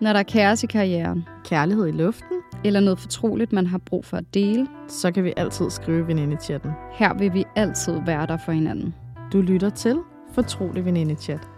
[0.00, 4.04] Når der er kaos i karrieren, Kærlighed i luften, eller noget fortroligt, man har brug
[4.04, 6.70] for at dele, så kan vi altid skrive veninde-chatten.
[6.92, 8.94] her vil vi altid være der for hinanden.
[9.32, 10.00] Du lytter til
[10.32, 11.48] Fortrolig Veninde-chat.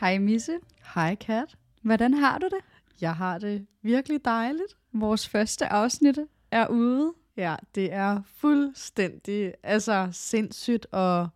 [0.00, 0.52] Hej Misse,
[0.94, 1.56] Hej Kat.
[1.82, 2.64] hvordan har du det?
[3.00, 4.76] Jeg har det virkelig dejligt.
[4.92, 6.18] Vores første afsnit
[6.50, 7.12] er ude.
[7.36, 11.28] Ja, det er fuldstændig altså sindssygt og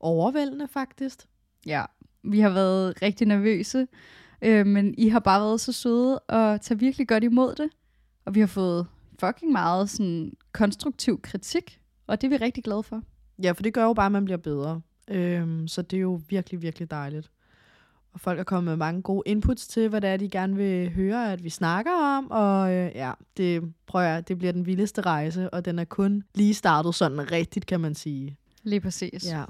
[0.00, 1.26] overvældende faktisk.
[1.66, 1.84] Ja,
[2.22, 3.86] vi har været rigtig nervøse,
[4.42, 7.70] øh, men I har bare været så søde og tager virkelig godt imod det.
[8.24, 8.86] Og vi har fået
[9.20, 13.02] fucking meget sådan konstruktiv kritik, og det er vi rigtig glade for.
[13.42, 14.80] Ja, for det gør jo bare, at man bliver bedre.
[15.08, 17.30] Øhm, så det er jo virkelig, virkelig dejligt.
[18.12, 20.92] Og folk er kommet med mange gode inputs til, hvad det er, de gerne vil
[20.92, 22.30] høre, at vi snakker om.
[22.30, 26.22] Og øh, ja, det prøver jeg, det bliver den vildeste rejse, og den er kun
[26.34, 28.36] lige startet sådan rigtigt, kan man sige.
[28.62, 29.26] Lige præcis.
[29.30, 29.44] Ja.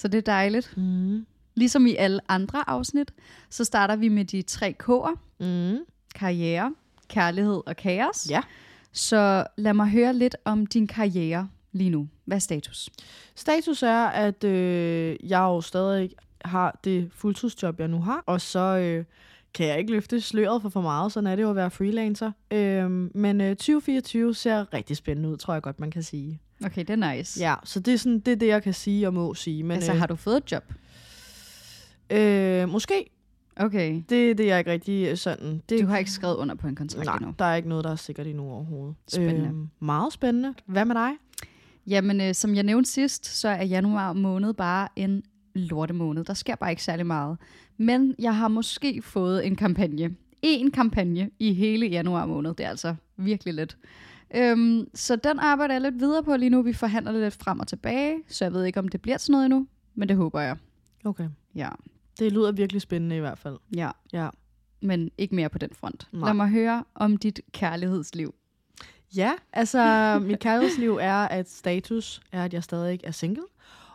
[0.00, 0.76] Så det er dejligt.
[0.76, 1.26] Mm.
[1.54, 3.12] Ligesom i alle andre afsnit,
[3.50, 5.18] så starter vi med de tre K'er.
[5.40, 5.78] Mm.
[6.14, 6.74] Karriere,
[7.08, 8.30] kærlighed og kaos.
[8.30, 8.40] Ja.
[8.92, 12.08] Så lad mig høre lidt om din karriere lige nu.
[12.24, 12.90] Hvad er status?
[13.34, 16.10] Status er, at øh, jeg jo stadig
[16.44, 19.04] har det fuldtidsjob, jeg nu har, og så øh,
[19.54, 22.32] kan jeg ikke løfte sløret for for meget, sådan er det jo at være freelancer.
[22.50, 26.40] Øh, men øh, 2024 ser rigtig spændende ud, tror jeg godt, man kan sige.
[26.64, 27.40] Okay, det er nice.
[27.40, 29.62] Ja, så det er, sådan, det, er det, jeg kan sige og må sige.
[29.62, 30.72] Men, altså, har du fået et job?
[32.10, 33.10] øh, måske.
[33.56, 33.94] Okay.
[34.08, 35.62] Det, det er jeg ikke rigtig øh, sådan.
[35.68, 37.34] Det, Du har ikke skrevet under på en kontrakt Nej, endnu?
[37.38, 38.94] der er ikke noget, der er sikkert endnu overhovedet.
[39.08, 39.48] Spændende.
[39.48, 40.54] Øh, meget spændende.
[40.66, 41.10] Hvad med dig?
[41.86, 45.22] Jamen, øh, som jeg nævnte sidst, så er januar måned bare en
[45.54, 46.24] lortemåned.
[46.24, 47.38] Der sker bare ikke særlig meget.
[47.76, 50.16] Men jeg har måske fået en kampagne.
[50.42, 52.54] En kampagne i hele januar måned.
[52.54, 53.76] Det er altså virkelig lidt.
[54.34, 56.62] Øhm, så den arbejder jeg lidt videre på lige nu.
[56.62, 59.44] Vi forhandler lidt frem og tilbage, så jeg ved ikke, om det bliver til noget
[59.44, 59.66] endnu.
[59.94, 60.56] Men det håber jeg.
[61.04, 61.28] Okay.
[61.54, 61.68] Ja,
[62.18, 63.56] Det lyder virkelig spændende i hvert fald.
[63.76, 63.90] ja.
[64.12, 64.28] Ja.
[64.82, 66.08] Men ikke mere på den front.
[66.12, 66.28] Nej.
[66.28, 68.34] Lad mig høre om dit kærlighedsliv.
[69.16, 69.78] Ja, altså
[70.26, 73.42] mit kærlighedsliv er, at status er, at jeg stadig er single.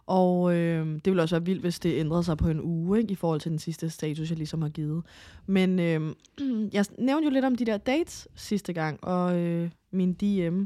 [0.07, 3.11] Og øh, det ville også være vildt, hvis det ændrede sig på en uge, ikke,
[3.11, 5.03] i forhold til den sidste status, jeg ligesom har givet.
[5.45, 6.15] Men øh,
[6.73, 10.63] jeg nævnte jo lidt om de der dates sidste gang, og øh, min DM.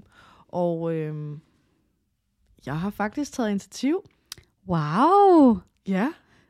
[0.47, 1.37] Og øh,
[2.65, 4.01] jeg har faktisk taget initiativ.
[4.67, 5.57] Wow!
[5.87, 6.07] Ja.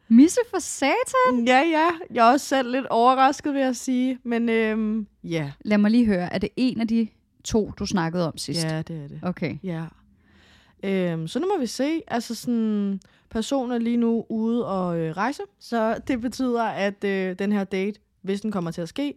[0.08, 1.48] Misse for satan!
[1.48, 1.90] Ja, ja.
[2.14, 4.20] Jeg er også selv lidt overrasket, vil jeg sige.
[4.24, 5.52] Men øh, ja.
[5.62, 7.08] Lad mig lige høre, er det en af de
[7.44, 8.64] to, du snakkede om sidst?
[8.64, 9.20] Ja, det er det.
[9.24, 9.58] Okay.
[9.64, 9.86] Ja.
[10.84, 12.02] Øhm, så nu må vi se.
[12.08, 17.36] Altså sådan, personen er lige nu ude og øh, rejse, så det betyder, at øh,
[17.40, 19.14] den her date, hvis den kommer til at ske,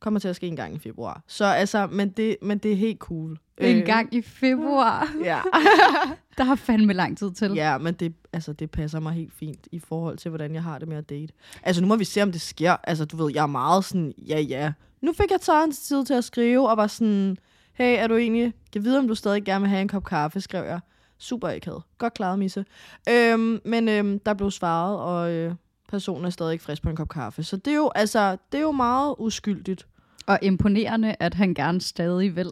[0.00, 1.22] kommer til at ske en gang i februar.
[1.26, 3.38] Så altså, men det, men det er helt cool.
[3.58, 5.12] En gang i februar.
[5.24, 5.40] Ja.
[6.38, 7.52] Der har fandme lang tid til.
[7.54, 10.78] ja, men det, altså, det passer mig helt fint i forhold til, hvordan jeg har
[10.78, 11.32] det med at date.
[11.62, 12.76] Altså, nu må vi se, om det sker.
[12.84, 14.72] Altså, du ved, jeg er meget sådan, ja, ja.
[15.00, 17.36] Nu fik jeg taget en tid til at skrive, og var sådan,
[17.72, 20.40] hey, er du egentlig, kan vide, om du stadig gerne vil have en kop kaffe,
[20.40, 20.80] skrev jeg.
[21.22, 21.82] Super akavet.
[21.98, 22.64] Godt klaret, Misse.
[23.08, 25.54] Øhm, men øhm, der blev svaret, og øh,
[25.88, 27.42] personen er stadig ikke frisk på en kop kaffe.
[27.42, 29.86] Så det er jo, altså, det er jo meget uskyldigt.
[30.26, 32.50] Og imponerende, at han gerne stadig vil.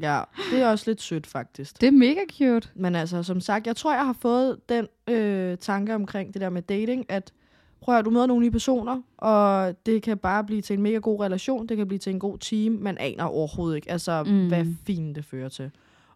[0.00, 0.20] Ja,
[0.52, 1.80] det er også lidt sødt, faktisk.
[1.80, 2.68] Det er mega cute.
[2.74, 6.50] Men altså, som sagt, jeg tror, jeg har fået den øh, tanke omkring det der
[6.50, 7.32] med dating, at
[7.80, 10.96] prøv at du møder nogle nye personer, og det kan bare blive til en mega
[10.96, 14.48] god relation, det kan blive til en god team, man aner overhovedet ikke, altså, Mm.
[14.48, 15.70] hvad fint det fører til.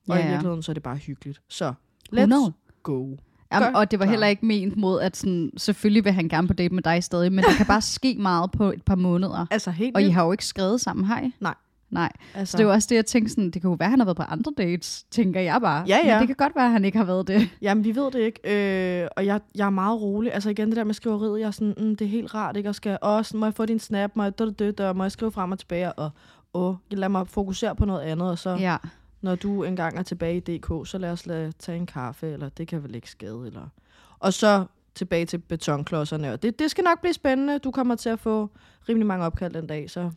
[0.09, 0.31] Og Ja, i ja.
[0.31, 1.41] virkeligheden, så er det bare hyggeligt.
[1.49, 1.73] Så,
[2.13, 2.53] let's 100.
[2.83, 3.17] go.
[3.53, 6.55] Jamen, og det var heller ikke ment mod, at sådan, selvfølgelig vil han gerne på
[6.55, 9.47] date med dig stadig, men der kan bare ske meget på et par måneder.
[9.51, 11.31] Altså, helt Og I har jo ikke skrevet sammen, hej?
[11.41, 11.55] Nej.
[11.91, 12.13] Nej.
[12.35, 13.91] altså, Så det er jo også det, jeg tænkte sådan, det kan jo være, at
[13.91, 15.85] han har været på andre dates, tænker jeg bare.
[15.89, 16.15] Ja, ja.
[16.15, 17.49] Men det kan godt være, at han ikke har været det.
[17.63, 20.35] Jamen, vi ved det ikke, øh, og jeg, jeg er meget rolig.
[20.35, 22.69] Altså igen, det der med skriveriet, jeg er sådan, mm, det er helt rart, ikke?
[22.69, 25.13] Og skal også, må jeg få din snap, må jeg, død, død, død, må jeg
[25.13, 26.11] skrive frem og tilbage, og
[26.55, 28.57] åh, lad mig fokusere på noget andet, og så...
[28.57, 28.77] Ja.
[29.21, 32.49] Når du engang er tilbage i DK, så lad os lade tage en kaffe, eller
[32.49, 33.69] det kan vel ikke skade, eller...
[34.19, 34.65] Og så
[34.95, 37.59] tilbage til betonklodserne, og det, det skal nok blive spændende.
[37.59, 38.51] Du kommer til at få
[38.89, 40.11] rimelig mange opkald den dag, så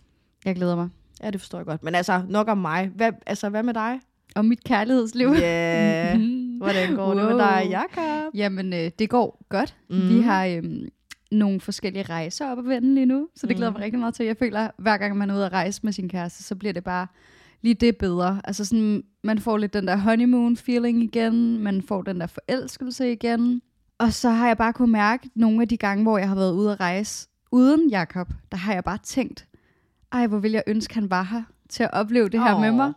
[0.45, 0.89] Jeg glæder mig.
[1.23, 1.83] ja, det forstår jeg godt.
[1.83, 2.91] Men altså, nok om mig.
[2.95, 3.99] Hvad, altså, hvad med dig?
[4.35, 5.27] Og mit kærlighedsliv.
[5.39, 6.57] Ja, Mhm.
[6.57, 7.37] hvordan går det med Wow.
[7.37, 8.33] dig, Jakob?
[8.35, 9.75] Jamen, øh, det går godt.
[9.89, 9.95] Mm.
[9.95, 10.09] Mhm.
[10.09, 10.87] Vi har øhm,
[11.31, 13.77] nogle forskellige rejser op at vende lige nu, så det glæder Mhm.
[13.79, 14.25] mig rigtig meget til.
[14.25, 16.83] Jeg føler, hver gang man er ude at rejse med sin kæreste, så bliver det
[16.83, 17.07] bare
[17.61, 18.41] lige det bedre.
[18.43, 23.11] Altså sådan, man får lidt den der honeymoon feeling igen, man får den der forelskelse
[23.11, 23.61] igen.
[23.97, 26.53] Og så har jeg bare kunne mærke nogle af de gange, hvor jeg har været
[26.53, 29.47] ude at rejse uden Jakob, der har jeg bare tænkt,
[30.11, 32.71] ej, hvor vil jeg ønske, han var her til at opleve det her Åh, med
[32.71, 32.93] mig.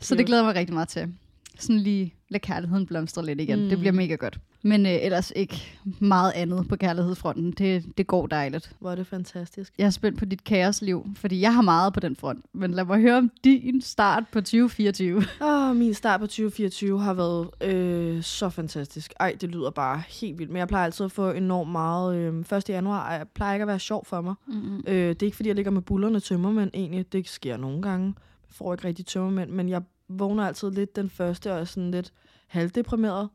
[0.00, 0.24] Så det cute.
[0.24, 1.14] glæder jeg mig rigtig meget til.
[1.58, 3.62] sådan lige lade kærligheden blomstre lidt igen.
[3.62, 3.68] Mm.
[3.68, 4.40] Det bliver mega godt.
[4.62, 7.52] Men øh, ellers ikke meget andet på kærlighedsfronten.
[7.52, 8.72] Det, det går dejligt.
[8.78, 9.72] Hvor er det fantastisk.
[9.78, 12.44] Jeg er spændt på dit kaosliv, fordi jeg har meget på den front.
[12.52, 15.24] Men lad mig høre om din start på 2024.
[15.42, 19.14] Åh, min start på 2024 har været øh, så fantastisk.
[19.20, 20.52] Ej, det lyder bare helt vildt.
[20.52, 22.16] Men jeg plejer altid at få enormt meget.
[22.16, 22.68] Øh, 1.
[22.68, 24.34] januar jeg plejer ikke at være sjov for mig.
[24.46, 24.84] Mm-hmm.
[24.86, 27.12] Øh, det er ikke, fordi jeg ligger med bullerne tømmermænd egentlig.
[27.12, 28.06] Det sker nogle gange.
[28.48, 31.90] Jeg får ikke rigtig tømmermænd, men jeg vågner altid lidt den første og er sådan
[31.90, 32.12] lidt
[32.46, 33.28] halvdeprimeret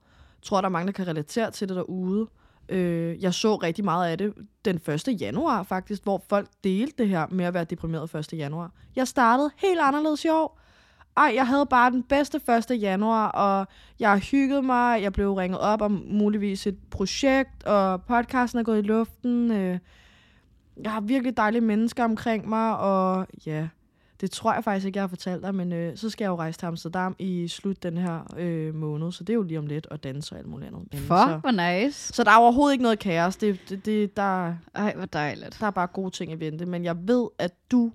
[0.46, 2.28] tror, der er mange, der kan relatere til det derude.
[2.70, 4.34] Øh, jeg så rigtig meget af det
[4.66, 5.22] den 1.
[5.22, 8.34] januar faktisk, hvor folk delte det her med at være deprimeret 1.
[8.34, 8.72] januar.
[8.96, 10.60] Jeg startede helt anderledes i år.
[11.18, 12.82] Ej, jeg havde bare den bedste 1.
[12.82, 13.68] januar, og
[14.00, 15.02] jeg hyggede mig.
[15.02, 19.52] Jeg blev ringet op om muligvis et projekt, og podcasten er gået i luften.
[19.52, 19.80] Øh,
[20.84, 23.68] jeg har virkelig dejlige mennesker omkring mig, og ja,
[24.26, 26.36] det tror jeg faktisk ikke, jeg har fortalt dig, men øh, så skal jeg jo
[26.36, 29.68] rejse til Amsterdam i slut den her øh, måned, så det er jo lige om
[29.68, 30.82] lidt, og danse og alt muligt andet.
[30.92, 32.14] Men Fuck, så, hvor nice.
[32.14, 33.36] så der er overhovedet ikke noget kaos.
[33.36, 35.58] Det, det, det, der, Ej, hvor dejligt.
[35.60, 37.92] der er bare gode ting i vente, men jeg ved, at du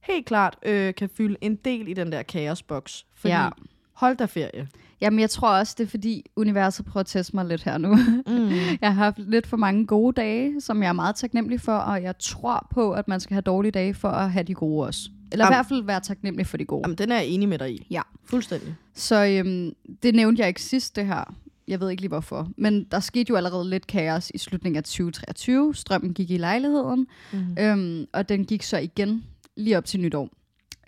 [0.00, 3.06] helt klart øh, kan fylde en del i den der kaosboks.
[3.16, 3.48] Fordi Ja.
[3.92, 4.68] hold da ferie.
[5.00, 7.94] Jamen, jeg tror også, det er fordi universet prøver at teste mig lidt her nu.
[8.26, 8.48] Mm.
[8.82, 12.02] Jeg har haft lidt for mange gode dage, som jeg er meget taknemmelig for, og
[12.02, 15.10] jeg tror på, at man skal have dårlige dage for at have de gode også.
[15.32, 15.56] Eller i Jamen.
[15.56, 16.82] hvert fald være taknemmelig for de gode.
[16.84, 17.86] Jamen, den er jeg enig med dig i.
[17.90, 18.02] Ja.
[18.24, 18.74] Fuldstændig.
[18.94, 21.34] Så øhm, det nævnte jeg ikke sidst, det her.
[21.68, 22.48] Jeg ved ikke lige hvorfor.
[22.56, 25.74] Men der skete jo allerede lidt kaos i slutningen af 2023.
[25.74, 27.56] Strømmen gik i lejligheden, Mm.
[27.58, 29.24] øhm, og den gik så igen
[29.56, 30.28] lige op til nytår.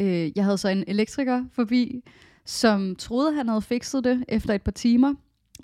[0.00, 2.02] Øh, jeg havde så en elektriker forbi,
[2.46, 5.14] som troede, han havde fikset det efter et par timer.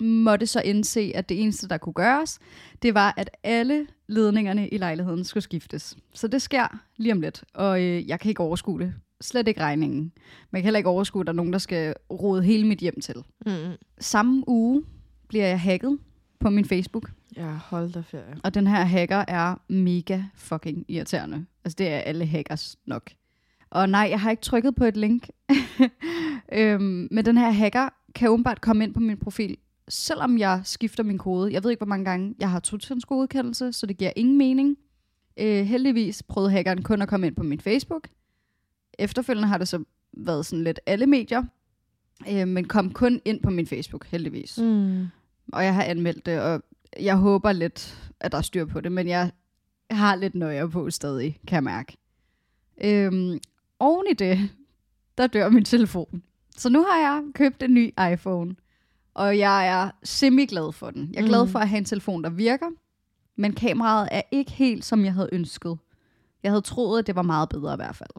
[0.01, 2.39] Måtte så indse, at det eneste, der kunne gøres,
[2.81, 5.97] det var, at alle ledningerne i lejligheden skulle skiftes.
[6.13, 8.93] Så det sker lige om lidt, og øh, jeg kan ikke overskue det.
[9.21, 10.11] Slet ikke regningen.
[10.51, 13.01] Man kan heller ikke overskue, at der er nogen, der skal rode hele mit hjem
[13.01, 13.15] til.
[13.45, 13.51] Mm.
[13.99, 14.83] Samme uge
[15.27, 15.99] bliver jeg hacket
[16.39, 18.35] på min Facebook, Ja, hold da ferie.
[18.43, 21.45] og den her hacker er mega fucking irriterende.
[21.65, 23.11] Altså, det er alle hackers nok.
[23.69, 25.29] Og nej, jeg har ikke trykket på et link.
[26.53, 29.57] øhm, men den her hacker kan åbenbart komme ind på min profil,
[29.91, 31.53] selvom jeg skifter min kode.
[31.53, 34.77] Jeg ved ikke, hvor mange gange jeg har godkendelse, så det giver ingen mening.
[35.37, 38.07] Øh, heldigvis prøvede hackeren kun at komme ind på min Facebook.
[38.99, 39.83] Efterfølgende har det så
[40.13, 41.43] været sådan lidt alle medier,
[42.31, 45.05] øh, men kom kun ind på min Facebook, heldigvis Mm.
[45.53, 46.63] og jeg har anmeldt det, og
[46.99, 49.31] jeg håber lidt, at der er styr på det, men jeg
[49.91, 51.97] har lidt nøje på stadig, kan jeg mærke.
[52.83, 53.39] Øhm,
[53.79, 54.49] oven i det,
[55.17, 56.23] der dør min telefon.
[56.57, 58.55] Så nu har jeg købt en ny iPhone,
[59.13, 61.09] og jeg er semi-glad for den.
[61.13, 61.51] Jeg er glad Mm.
[61.51, 62.67] for at have en telefon, der virker,
[63.35, 65.77] men kameraet er ikke helt, som jeg havde ønsket.
[66.43, 68.09] Jeg havde troet, at det var meget bedre i hvert fald.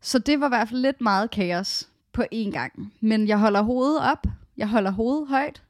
[0.00, 2.92] Så det var i hvert fald lidt meget kaos på én gang.
[3.00, 4.26] Men jeg holder hovedet op,
[4.56, 5.62] jeg holder hovedet højt,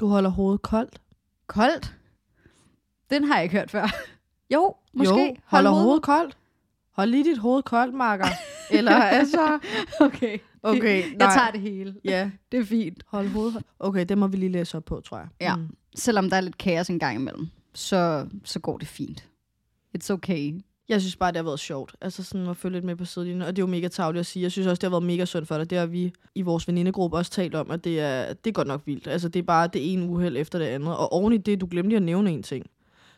[0.00, 1.00] Du holder hovedet koldt.
[1.46, 1.94] Koldt?
[3.10, 3.86] Den har jeg ikke hørt før.
[4.54, 5.14] jo, måske.
[5.28, 6.36] Jo, holder hovedet koldt.
[6.92, 8.26] Hold lige dit hoved koldt, Marker.
[8.72, 9.58] Eller altså...
[10.00, 10.38] Okay.
[10.62, 11.34] Okay, Jeg nej.
[11.34, 11.94] tager det hele.
[12.04, 13.02] Ja, Det er fint.
[13.06, 13.62] hold hovedet.
[13.78, 15.26] Okay, det må vi lige læse op på, tror jeg.
[15.40, 15.56] Ja.
[15.56, 15.76] Mm.
[15.96, 19.28] Selvom der er lidt kaos en gang imellem, så, så går det fint.
[19.98, 20.60] It's okay.
[20.88, 21.94] Jeg synes bare, det har været sjovt.
[22.00, 23.42] Altså sådan at følge lidt med på sidelinjen.
[23.42, 24.42] Og det er jo mega tavligt at sige.
[24.42, 25.70] Jeg synes også, det har været mega sundt for dig.
[25.70, 28.68] Det har vi i vores venindegruppe også talt om, at det er, det er godt
[28.68, 29.06] nok vildt.
[29.06, 30.96] Altså det er bare det ene uheld efter det andet.
[30.96, 32.66] Og oven i det, du glemte at nævne en ting.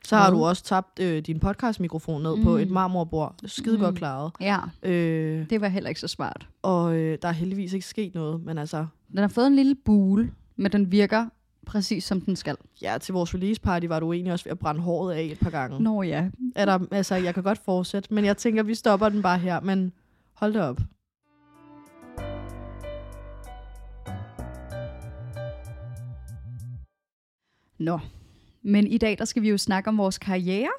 [0.05, 0.39] Så har Hvad?
[0.39, 2.43] du også tabt øh, din podcastmikrofon ned mm.
[2.43, 2.57] på Mm.
[2.59, 3.35] et marmorbord.
[3.47, 3.81] Skide mm.
[3.81, 3.85] Mm.
[3.85, 4.33] godt klaret.
[4.41, 6.49] Ja, Øh, det var heller ikke så smart.
[6.63, 8.45] og øh, der er heldigvis ikke sket noget.
[8.45, 11.27] Men altså, Den har fået en lille bule, men den virker
[11.67, 12.57] præcis som den skal.
[12.83, 15.39] ja, til vores release party var du egentlig også ved at brænde håret af et
[15.39, 15.83] par gange.
[15.83, 16.29] Nå ja.
[16.57, 19.61] Er der, altså, jeg kan godt fortsætte, men jeg tænker, vi stopper den bare her.
[19.61, 19.93] Men
[20.35, 20.81] hold det op.
[27.79, 27.99] Nå.
[28.65, 30.71] Men i dag, der skal vi jo snakke om vores karriere,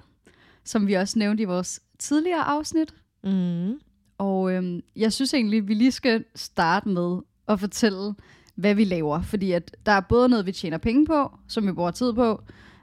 [0.63, 2.94] som vi også nævnte i vores tidligere afsnit.
[3.24, 3.74] Mm.
[4.18, 8.13] Og øhm, jeg synes egentlig, vi lige skal starte med at fortælle,
[8.56, 9.22] hvad vi laver.
[9.22, 12.42] Fordi at der er både noget, vi tjener penge på, som vi bruger tid på,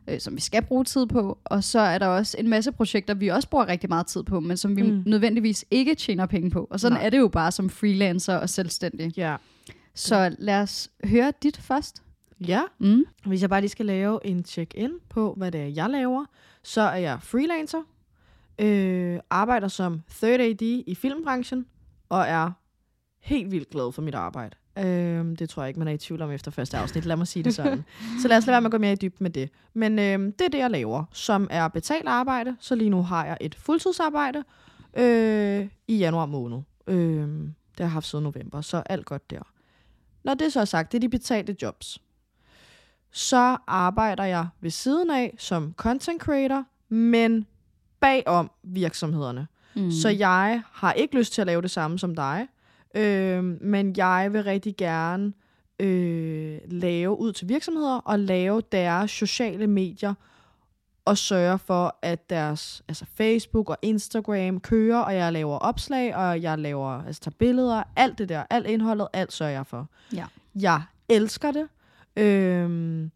[0.08, 3.14] øh, som vi skal bruge tid på, og så er der også en masse projekter,
[3.14, 5.02] vi også bruger rigtig meget tid på, men som vi Mm.
[5.06, 6.66] nødvendigvis ikke tjener penge på.
[6.70, 7.06] Og sådan Nej.
[7.06, 9.16] er det jo bare som freelancer og selvstændig.
[9.16, 9.36] Ja.
[9.94, 12.02] Så lad os høre dit først.
[12.48, 13.04] Ja, Mm.
[13.26, 16.24] hvis jeg bare lige skal lave en check-in på, hvad det er, jeg laver,
[16.62, 17.82] så er jeg freelancer,
[18.58, 21.66] øh, arbejder som third AD i filmbranchen,
[22.08, 22.50] og er
[23.20, 24.56] helt vildt glad for mit arbejde.
[24.78, 27.04] Øh, det tror jeg ikke, man er i tvivl om efter første afsnit.
[27.06, 27.84] Lad mig sige det sådan.
[28.22, 29.50] så lad os lade være med at gå mere i dybden med det.
[29.74, 32.56] Men øh, det er det, jeg laver, som er betalt arbejde.
[32.60, 34.44] Så lige nu har jeg et fuldtidsarbejde
[34.96, 36.58] øh, i januar måned.
[36.86, 36.96] Øh,
[37.28, 39.42] det har jeg haft siden november, så alt godt der.
[40.24, 41.98] når det så er sagt, det er de betalte jobs.
[43.12, 47.46] Så arbejder jeg ved siden af som content creator, men
[48.00, 49.46] bagom virksomhederne.
[49.74, 49.90] Mm.
[49.90, 52.48] Så jeg har ikke lyst til at lave det samme som dig,
[52.94, 55.32] øh, men jeg vil rigtig gerne
[55.80, 60.14] øh, lave ud til virksomheder og lave deres sociale medier
[61.04, 66.42] og sørge for, at deres altså Facebook og Instagram kører, og jeg laver opslag, og
[66.42, 69.88] jeg laver, altså tager billeder, alt det der, alt indholdet, alt sørger jeg for.
[70.14, 70.26] Ja.
[70.54, 71.68] Jeg elsker det.
[72.16, 73.10] Øhm,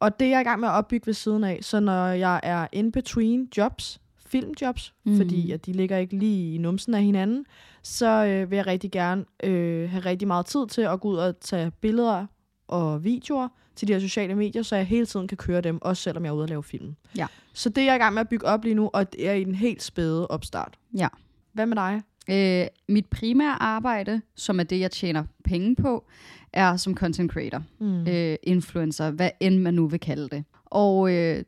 [0.00, 2.40] og det er jeg i gang med at opbygge ved siden af, så når jeg
[2.42, 5.16] er in between jobs, filmjobs, mm.
[5.16, 7.46] fordi at de ligger ikke lige i numsen af hinanden,
[7.82, 11.16] så øh, vil jeg rigtig gerne øh, have rigtig meget tid til at gå ud
[11.16, 12.26] og tage billeder
[12.68, 16.02] og videoer til de her sociale medier, så jeg hele tiden kan køre dem, også
[16.02, 16.96] selvom jeg er ude og lave film.
[17.16, 17.26] Ja.
[17.52, 19.32] Så det er jeg i gang med at bygge op lige nu, og det er
[19.32, 20.78] i den helt spæde opstart.
[20.98, 21.08] Ja.
[21.52, 22.02] Hvad med dig?
[22.30, 26.04] Øh, mit primære arbejde, som er det, jeg tjener penge på,
[26.52, 28.06] er som content creator, Mm.
[28.08, 30.44] øh, influencer, hvad end man nu vil kalde det.
[30.64, 31.44] Og øh,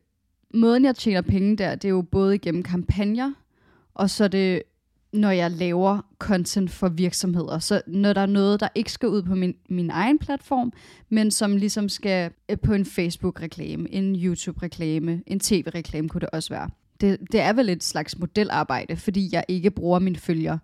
[0.54, 3.32] måden, jeg tjener penge der, det er jo både igennem kampagner,
[3.94, 4.62] og så det,
[5.12, 7.58] når jeg laver content for virksomheder.
[7.58, 10.72] Så når der er noget, der ikke skal ud på min, min egen platform,
[11.08, 16.48] men som ligesom skal øh, på en Facebook-reklame, en YouTube-reklame, en TV-reklame kunne det også
[16.54, 16.70] være.
[17.00, 20.58] Det, det er vel et slags modelarbejde, fordi jeg ikke bruger mine følger.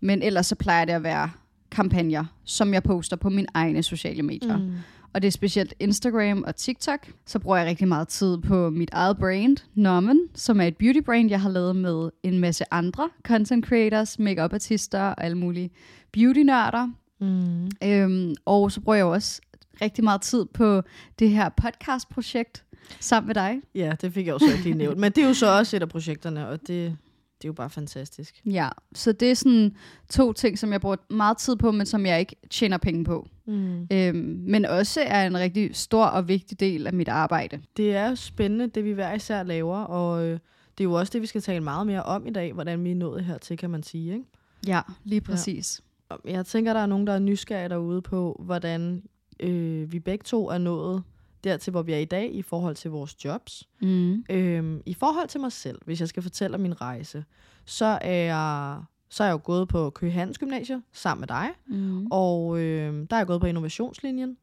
[0.00, 1.30] Men ellers så plejer det at være
[1.70, 4.56] kampagner, som jeg poster på mine egne sociale medier.
[4.56, 4.72] Mm.
[5.12, 7.08] Og det er specielt Instagram og TikTok.
[7.26, 11.00] Så bruger jeg rigtig meget tid på mit eget brand, Norman, som er et beauty
[11.00, 15.70] brand, jeg har lavet med en masse andre content creators, makeup artister og alle mulige
[16.12, 16.88] beauty-nørder.
[17.20, 17.70] Mm.
[17.84, 19.40] Øhm, og så bruger jeg også
[19.82, 20.82] rigtig meget tid på
[21.18, 22.64] det her podcast-projekt
[23.00, 23.60] sammen med dig.
[23.74, 24.98] Ja, det fik jeg jo så ikke lige nævnt.
[24.98, 27.70] Men det er jo så også et af projekterne, og det, det er jo bare
[27.70, 28.42] fantastisk.
[28.46, 29.76] Ja, så det er sådan
[30.10, 33.28] to ting, som jeg bruger meget tid på, men som jeg ikke tjener penge på.
[33.46, 33.86] Mm.
[33.92, 37.60] Øhm, men også er en rigtig stor og vigtig del af mit arbejde.
[37.76, 40.38] Det er spændende, det vi hver især laver, og øh,
[40.78, 42.90] det er jo også det, vi skal tale meget mere om i dag, hvordan vi
[42.90, 44.12] er nået hertil, kan man sige.
[44.12, 44.24] Ikke?
[44.66, 45.80] Ja, lige præcis.
[46.08, 49.02] Og Jeg tænker, der er nogen, der er nysgerrige derude på, hvordan
[49.40, 51.02] øh, vi begge to er nået
[51.44, 53.68] dertil, hvor vi er i dag, i forhold til vores jobs.
[53.82, 54.24] Mm.
[54.30, 57.24] Øhm, I forhold til mig selv, hvis jeg skal fortælle om min rejse,
[57.64, 58.78] så er jeg,
[59.08, 62.06] så er jeg jo gået på Køge Handels Gymnasium sammen med dig, Mm.
[62.10, 64.36] og øh, der er jeg gået på innovationslinjen,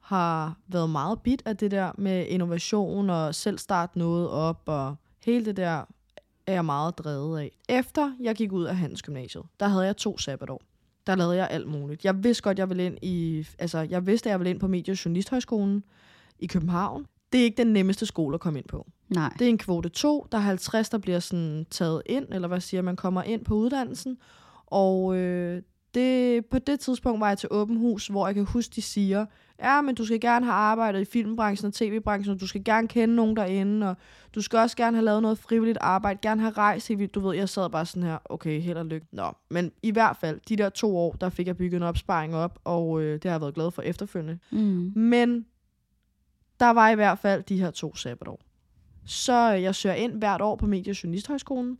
[0.00, 4.96] har været meget bit af det der med innovation og selv starte noget op, og
[5.24, 5.84] hele det der
[6.46, 7.50] er jeg meget drevet af.
[7.68, 10.62] Efter jeg gik ud af Handelsgymnasiet, der havde jeg to sabbatår.
[11.06, 12.04] Der lavede jeg alt muligt.
[12.04, 14.68] Jeg vidste godt, jeg ville ind i, altså jeg vidste, at jeg ville ind på
[14.68, 15.84] Medie- og Journalisthøjskolen
[16.38, 17.06] i København.
[17.32, 18.86] Det er ikke den nemmeste skole at komme ind på.
[19.08, 19.32] Nej.
[19.38, 20.26] Det er en kvote 2.
[20.32, 23.54] Der er 50, der bliver sådan taget ind, eller hvad siger man, kommer ind på
[23.54, 24.16] uddannelsen.
[24.66, 25.62] Og øh,
[25.94, 29.26] det, på det tidspunkt var jeg til åben hus, hvor jeg kan huske, de siger,
[29.62, 32.88] ja, men du skal gerne have arbejdet i filmbranchen og tv-branchen, og du skal gerne
[32.88, 33.96] kende nogen derinde, og
[34.34, 37.14] du skal også gerne have lavet noget frivilligt arbejde, gerne have rejst helt.
[37.14, 39.06] Du ved, jeg sad bare sådan her, okay, held og lykke.
[39.12, 42.34] Nå, men i hvert fald, de der to år, der fik jeg bygget en opsparing
[42.34, 44.38] op, og øh, det har jeg været glad for efterfølgende.
[44.50, 44.92] Mm.
[44.96, 45.46] Men
[46.60, 48.40] der var i hvert fald de her to sabbatår.
[49.06, 51.78] Så øh, jeg søger ind hvert år på Medie- og Journalisthøjskolen,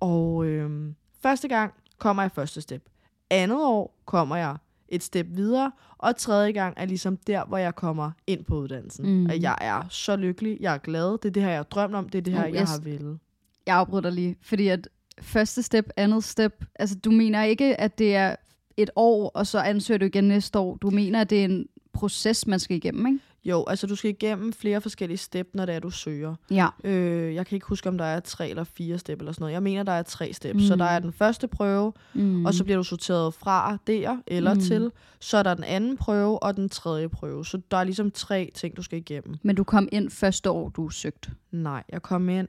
[0.00, 0.92] og øh,
[1.22, 2.82] første gang kommer jeg første step.
[3.30, 4.56] Andet år kommer jeg
[4.88, 9.10] et step videre, og tredje gang er ligesom der, hvor jeg kommer ind på uddannelsen.
[9.20, 9.26] Mm.
[9.26, 11.94] Og jeg er så lykkelig, jeg er glad, det er det her, jeg har drømt
[11.94, 12.70] om, det er det her, Oh, jeg yes.
[12.70, 13.18] har ville.
[13.66, 14.88] Jeg afbryder lige, fordi at
[15.20, 18.36] første step, andet step, altså du mener ikke, at det er
[18.76, 20.76] et år, og så ansøger du igen næste år.
[20.76, 23.18] Du mener, at det er en proces, man skal igennem, ikke?
[23.50, 26.34] Jo, altså du skal igennem flere forskellige step, når det er, du søger.
[26.50, 26.68] Ja.
[26.84, 29.52] Øh, jeg kan ikke huske, om der er tre eller fire step eller sådan noget.
[29.52, 30.54] Jeg mener, der er tre step.
[30.54, 30.60] Mm.
[30.60, 30.78] Så Mm.
[30.78, 32.46] der er den første prøve, Mm.
[32.46, 34.58] og så bliver du sorteret fra der eller Mm.
[34.60, 34.64] mm.
[34.64, 34.90] til.
[35.20, 37.44] Så er der den anden prøve og den tredje prøve.
[37.44, 39.34] Så der er ligesom tre ting, du skal igennem.
[39.42, 41.30] Men du kom ind første år, du søgte.
[41.50, 42.48] Nej, jeg kom ind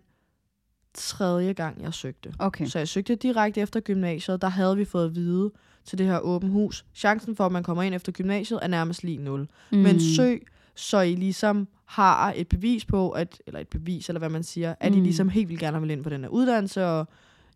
[0.94, 2.34] tredje gang, jeg søgte.
[2.40, 2.66] Okay.
[2.66, 4.42] Så jeg søgte direkte efter gymnasiet.
[4.42, 5.52] Der havde vi fået at vide
[5.86, 6.86] til det her åben hus.
[6.96, 9.48] Chancen for, at man kommer ind efter gymnasiet, er nærmest lige 0.
[9.72, 9.78] Mm.
[9.78, 10.48] Men søg,
[10.78, 14.76] så I ligesom har et bevis på, at, eller et bevis, eller hvad man siger,
[14.80, 14.98] at mm.
[14.98, 17.08] I ligesom helt vildt gerne vil ind på den her uddannelse, og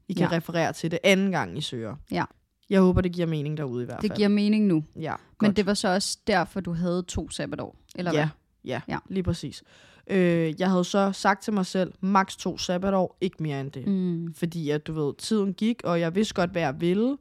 [0.08, 0.36] I kan Ja.
[0.38, 1.96] referere til det anden gang, I søger.
[2.12, 2.24] Ja.
[2.70, 4.10] Jeg håber, det giver mening derude i hvert fald.
[4.10, 4.84] Det giver mening nu.
[5.00, 5.58] Ja, Men godt.
[5.58, 8.28] det var så også derfor, du havde to sabbatår, eller ja, hvad?
[8.66, 8.94] ja, Ja.
[8.94, 9.64] ja, lige præcis.
[10.08, 13.88] Øh, jeg havde så sagt til mig selv, maks to sabbatår, ikke mere end det.
[13.88, 14.34] Mm.
[14.34, 17.18] Fordi at, du ved, tiden gik, og jeg vidste godt, hvad jeg ville.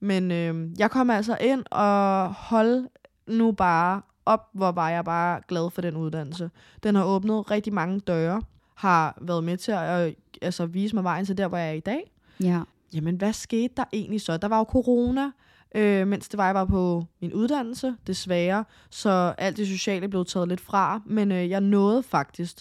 [0.00, 2.86] Men øh, jeg kom altså ind og hold
[3.26, 6.50] nu bare op, hvor var jeg bare glad for den uddannelse.
[6.82, 8.42] Den har åbnet rigtig mange døre,
[8.74, 11.72] har været med til at øh, altså, vise mig vejen til der, hvor jeg er
[11.72, 12.12] i dag.
[12.42, 12.60] Ja.
[12.94, 14.36] Jamen, hvad skete der egentlig så?
[14.36, 15.30] Der var jo corona.
[15.74, 18.64] øh, mens det var, jeg var på min uddannelse, desværre.
[18.90, 22.56] Så alt det sociale blev taget lidt fra, men øh, jeg nåede faktisk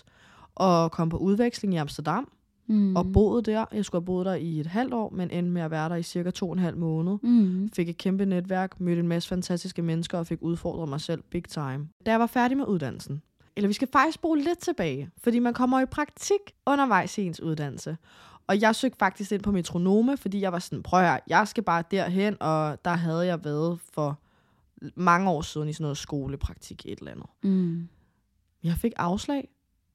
[0.60, 2.32] at komme på udveksling i Amsterdam,
[2.70, 2.96] Mm.
[2.96, 3.66] og boede der.
[3.74, 5.96] Jeg skulle have boet der i et halvt år, men endte med at være der
[5.96, 7.18] i cirka to og en halv måned.
[7.24, 7.70] Mm.
[7.74, 11.44] Fik et kæmpe netværk, mødte en masse fantastiske mennesker og fik udfordret mig selv big
[11.44, 11.88] time.
[12.06, 13.22] Da jeg var færdig med uddannelsen,
[13.56, 17.42] eller vi skal faktisk spole lidt tilbage, fordi man kommer i praktik undervejs i ens
[17.42, 17.98] uddannelse.
[18.48, 21.64] Og jeg søgte faktisk ind på metronome, fordi jeg var sådan, prøv at jeg skal
[21.64, 24.20] bare derhen, og der havde jeg været for
[24.96, 27.26] mange år siden i sådan noget skolepraktik et eller andet.
[27.44, 27.88] Mm.
[28.64, 29.48] Jeg fik afslag,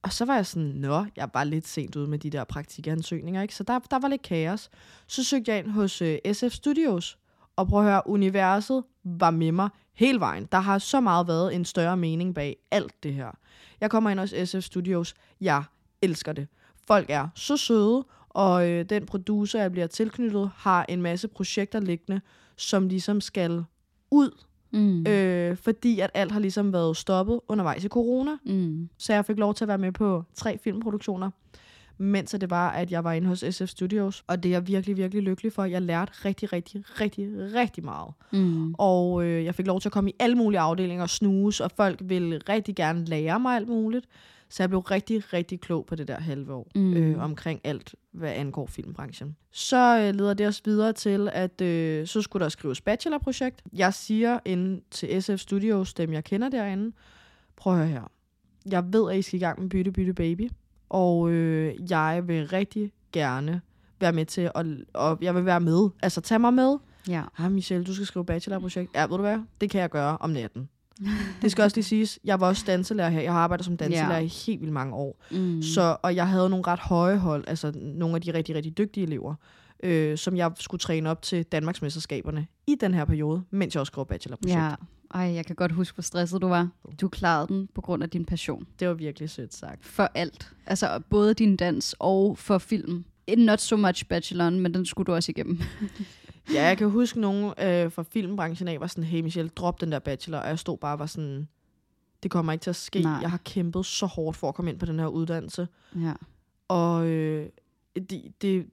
[0.05, 2.45] og så var jeg sådan, nå, jeg er bare lidt sent ude med de der
[2.45, 3.55] praktikansøgninger, ikke?
[3.55, 4.71] Så der, der var lidt kaos.
[5.07, 7.19] Så søgte jeg ind hos øh, SF Studios,
[7.57, 10.49] og prøv at høre, universet var med mig hele vejen.
[10.53, 13.31] Der har så meget været en større mening bag alt det her.
[13.81, 15.65] Jeg kommer ind hos SF Studios, jeg
[16.03, 16.49] elsker det.
[16.87, 21.81] Folk er så søde, og øh, den producer, jeg bliver tilknyttet, har en masse projekter
[21.81, 22.21] liggende,
[22.57, 23.65] som ligesom skal
[24.11, 24.31] ud,
[24.75, 25.07] Mm.
[25.07, 28.31] øh, fordi at alt har ligesom været stoppet undervejs i corona.
[28.47, 28.89] Mm.
[28.99, 31.31] Så jeg fik lov til at være med på tre filmproduktioner,
[31.99, 34.25] mens det var, at jeg var inde hos SF Studios.
[34.27, 35.65] Og det er jeg virkelig, virkelig lykkelig for.
[35.65, 38.13] Jeg lærte rigtig, rigtig, rigtig, rigtig meget.
[38.33, 38.75] Mm.
[38.75, 41.71] Og øh, jeg fik lov til at komme i alle mulige afdelinger og snuse, og
[41.77, 44.07] folk ville rigtig gerne lære mig alt muligt.
[44.55, 46.95] Så jeg blev rigtig, rigtig klog på det der halve år Mm.
[46.97, 49.37] øh, omkring alt, hvad angår filmbranchen.
[49.53, 53.63] Så øh, leder det os videre til, at øh, så skulle der skrives bachelorprojekt.
[53.73, 56.93] Jeg siger ind til SF Studios, dem jeg kender derinde,
[57.57, 58.11] prøv at høre her.
[58.71, 60.51] Jeg ved, at I skal i gang med Bytte Bytte Baby,
[60.89, 63.61] og øh, jeg vil rigtig gerne
[64.01, 65.89] være med til, at, og jeg vil være med.
[66.03, 66.77] Altså, tag mig med.
[67.09, 67.23] Ja.
[67.39, 68.91] Ah, Michelle, du skal skrive bachelorprojekt.
[68.95, 69.39] Ja, ved du hvad?
[69.61, 70.69] Det kan jeg gøre om natten.
[71.43, 73.21] Det skal også lige siges, jeg var også danselærer her.
[73.21, 74.25] Jeg har arbejdet som danselærer Ja.
[74.25, 75.25] i helt vildt mange år.
[75.31, 75.63] Mm.
[75.63, 79.07] Så, og jeg havde nogle ret høje hold, altså nogle af de rigtig, rigtig dygtige
[79.07, 79.35] elever,
[79.83, 83.91] øh, som jeg skulle træne op til Danmarksmesterskaberne i den her periode, mens jeg også
[83.91, 84.59] skrev bachelorprojekt.
[84.61, 84.71] Ja.
[85.15, 86.69] Ej, jeg kan godt huske, hvor stresset du var.
[87.01, 88.67] Du klarede den på grund af din passion.
[88.81, 89.85] Det var virkelig sødt sagt.
[89.87, 90.53] For alt.
[90.67, 93.05] Altså både din dans og for film.
[93.39, 95.61] Not so much bacheloren, men den skulle du også igennem.
[96.53, 99.93] Ja, jeg kan huske nogen øh, fra filmbranchen af var sådan, hey Michelle, drop den
[99.93, 101.49] der bachelor, og jeg stod bare og var sådan,
[102.23, 103.01] det kommer ikke til at ske.
[103.01, 103.19] Nej.
[103.23, 106.13] Jeg har kæmpet så hårdt for at komme ind på den her uddannelse, Ja.
[106.69, 107.47] og øh,
[108.11, 108.67] det, det,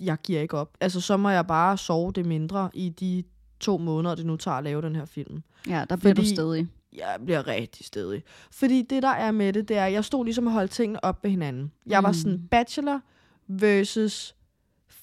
[0.00, 0.76] jeg giver ikke op.
[0.80, 3.24] Altså, så må jeg bare sove det mindre i de
[3.60, 5.42] to måneder, det nu tager at lave den her film.
[5.68, 6.66] Ja, der bliver du Fordi- stedig.
[6.92, 8.22] Jeg bliver rigtig stedig.
[8.50, 11.04] Fordi det, der er med det, det er, at jeg stod ligesom og holdt tingene
[11.04, 11.72] op ved hinanden.
[11.86, 12.14] Jeg var Mm.
[12.14, 13.00] sådan bachelor
[13.48, 14.34] versus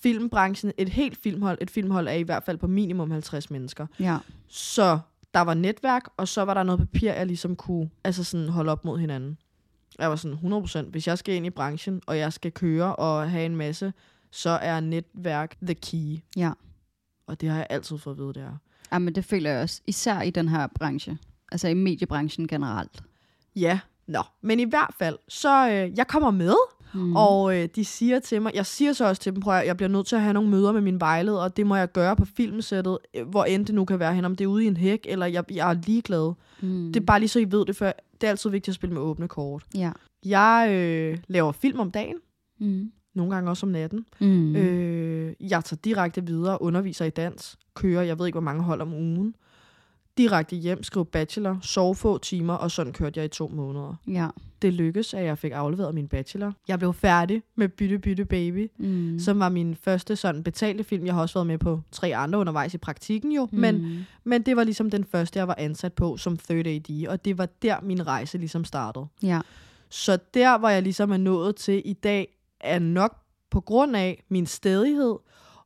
[0.04, 0.72] filmbranchen.
[0.78, 1.58] Et helt filmhold.
[1.62, 3.88] Et filmhold er i hvert fald på minimum 50 mennesker.
[4.00, 4.18] Ja.
[4.48, 5.00] Så
[5.34, 8.72] der var netværk, og så var der noget papir, jeg ligesom kunne altså sådan holde
[8.72, 9.38] op mod hinanden.
[10.00, 13.32] Jeg var sådan 100%, hvis jeg skal ind i branchen, og jeg skal køre og
[13.32, 13.94] have en masse,
[14.32, 16.18] så er netværk the key.
[16.38, 16.52] Ja.
[17.28, 18.58] Og det har jeg altid fået at vide, det er.
[18.92, 19.82] Ja, men det føler jeg også.
[19.88, 21.18] Især i den her branche.
[21.52, 23.04] Altså i mediebranchen generelt.
[23.56, 24.24] Ja, nå.
[24.42, 26.56] Men i hvert fald, så øh, jeg kommer med,
[26.93, 26.99] Mm.
[27.01, 27.15] mm.
[27.15, 29.77] og øh, de siger til mig, jeg siger så også til dem, prøv at, jeg
[29.77, 32.15] bliver nødt til at have nogle møder med min vejleder, og det må jeg gøre
[32.15, 34.67] på filmsættet, øh, hvor end det nu kan være hen, om det er ude i
[34.67, 36.34] en hæk, eller jeg, jeg er ligeglad.
[36.62, 36.91] mm.
[36.93, 37.86] Det er bare lige så I ved det, for
[38.21, 39.63] det er altid vigtigt at spille med åbne kort.
[39.75, 39.91] Ja.
[40.25, 42.15] Jeg øh, laver film om dagen,
[42.60, 42.91] Mm.
[43.15, 44.06] nogle gange også om natten.
[44.19, 44.27] Mm.
[44.27, 44.56] Mm.
[44.56, 48.82] Øh, jeg tager direkte videre, underviser i dans, kører, jeg ved ikke, hvor mange hold
[48.82, 49.36] om ugen.
[50.17, 53.95] Direkte hjem, skriver bachelor, sove få timer, og sådan kørte jeg i to måneder.
[54.08, 54.28] Ja.
[54.62, 56.54] Det lykkedes, at jeg fik afleveret min bachelor.
[56.67, 59.19] Jeg blev færdig med Bytte Bytte Baby, Mm.
[59.19, 61.06] som var min første sådan betalte film.
[61.06, 63.60] Jeg har også været med på tre andre undervejs i praktikken jo, mm.
[63.60, 67.26] men, men det var ligesom den første, jeg var ansat på som third AD, og
[67.26, 69.06] det var der, min rejse ligesom startede.
[69.24, 69.41] Ja.
[69.89, 73.17] Så der, hvor jeg ligesom er nået til i dag, er nok
[73.50, 75.15] på grund af min stedighed,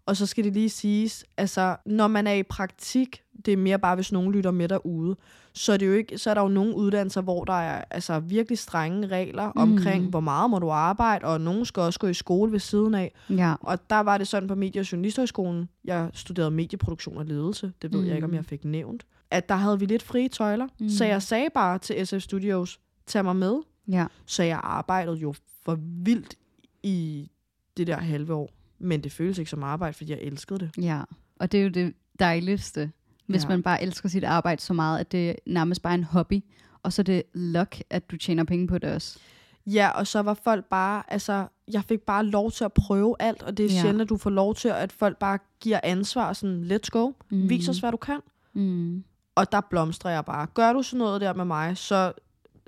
[0.06, 3.80] og så skal det lige siges, altså, når man er i praktik, det er mere
[3.80, 5.16] bare, hvis nogen lytter med derude,
[5.54, 8.20] så er, det jo ikke, så er der jo nogle uddannelser, hvor der er altså,
[8.20, 9.62] virkelig strenge regler Mm.
[9.62, 12.94] omkring, hvor meget må du arbejde, og nogen skal også gå i skole ved siden
[12.96, 13.12] af.
[13.30, 13.54] Ja.
[13.62, 17.94] Og der var det sådan på Medie- og Journalisthøjskolen, jeg studerede medieproduktion og ledelse, det
[17.94, 18.08] ved mm.
[18.08, 18.36] jeg ikke, om Mm.
[18.36, 20.90] jeg fik nævnt, at der havde vi lidt frie tøjler, mm.
[20.90, 23.56] så jeg sagde bare til SF Studios, tag mig med,
[23.88, 24.06] Ja.
[24.26, 25.34] så jeg arbejdede jo
[25.66, 26.36] for vildt
[26.84, 27.30] i
[27.78, 28.50] det der halve år.
[28.80, 30.70] Men det føles ikke som arbejde, fordi jeg elskede det.
[30.84, 31.02] Ja.
[31.40, 32.92] Og det er jo det dejligste,
[33.28, 33.48] hvis Ja.
[33.50, 36.44] man bare elsker sit arbejde så meget, at det er nærmest bare en hobby.
[36.84, 39.20] Og så er det luck, at du tjener penge på det også.
[39.68, 43.44] Ja, og så var folk bare, altså, jeg fik bare lov til at prøve alt,
[43.44, 43.82] og det er Ja.
[43.82, 47.38] sjældent, at du får lov til, at folk bare giver ansvar, sådan, let's go, Mm.
[47.38, 47.50] mm.
[47.50, 48.20] vis os, hvad du kan.
[48.54, 49.04] Mm.
[49.36, 50.48] Og der blomstrer jeg bare.
[50.54, 52.14] Gør du sådan noget der med mig, så,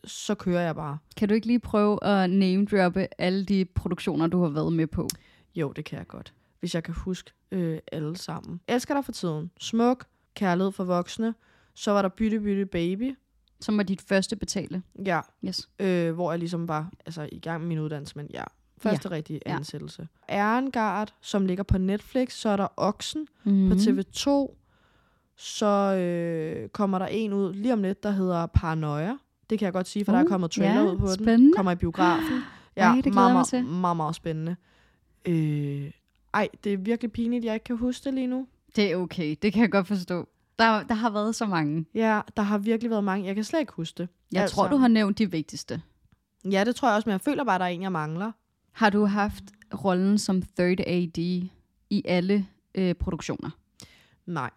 [0.03, 0.97] så kører jeg bare.
[1.17, 5.07] Kan du ikke lige prøve at name-droppe alle de produktioner, du har været med på?
[5.55, 6.33] Jo, det kan jeg godt.
[6.59, 8.59] Hvis jeg kan huske øh, alle sammen.
[8.67, 9.51] Elsker dig for tiden.
[9.59, 10.05] Smuk.
[10.37, 11.33] Kærlighed for voksne.
[11.73, 13.15] Så var der Bytte Bytte Baby.
[13.61, 14.81] Som var dit første betale.
[15.05, 15.69] Ja, Yes.
[15.79, 18.43] øh, hvor jeg ligesom var altså, i gang med min uddannelse, men ja,
[18.77, 19.15] første ja.
[19.15, 19.55] rigtige Ja.
[19.55, 20.07] ansættelse.
[20.27, 23.69] Erengard, som ligger på Netflix, så er der Oksen Mm-hmm.
[23.69, 24.55] på TV2.
[25.35, 29.17] Så øh, kommer der en ud lige om lidt, der hedder Paranoia.
[29.49, 31.05] Det kan jeg godt sige, for uh, der er Uh, kommet trailer ja, ud på
[31.07, 31.13] den.
[31.13, 31.53] spændende.
[31.55, 32.41] Kommer i biografen.
[32.77, 33.65] Ja, Ej, det meget, mig meget, til.
[33.65, 34.55] meget, meget spændende.
[35.25, 35.91] Øh,
[36.33, 38.47] ej, det er virkelig pinligt, jeg ikke kan huske det lige nu.
[38.77, 40.27] Det er okay, det kan jeg godt forstå.
[40.59, 41.85] Der, der har været så mange.
[41.93, 43.27] Ja, der har virkelig været mange.
[43.27, 44.09] Jeg kan slet ikke huske det.
[44.31, 44.55] Jeg altså.
[44.55, 45.81] tror, du har nævnt de vigtigste.
[46.51, 48.31] Ja, det tror jeg også, men jeg føler bare, at der er en, jeg mangler.
[48.71, 49.43] Har du haft
[49.83, 51.17] rollen som third AD
[51.89, 53.49] i alle øh, produktioner?
[54.25, 54.49] Nej.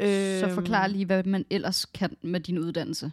[0.00, 3.12] Så Øhm, forklar lige, hvad man ellers kan med din uddannelse.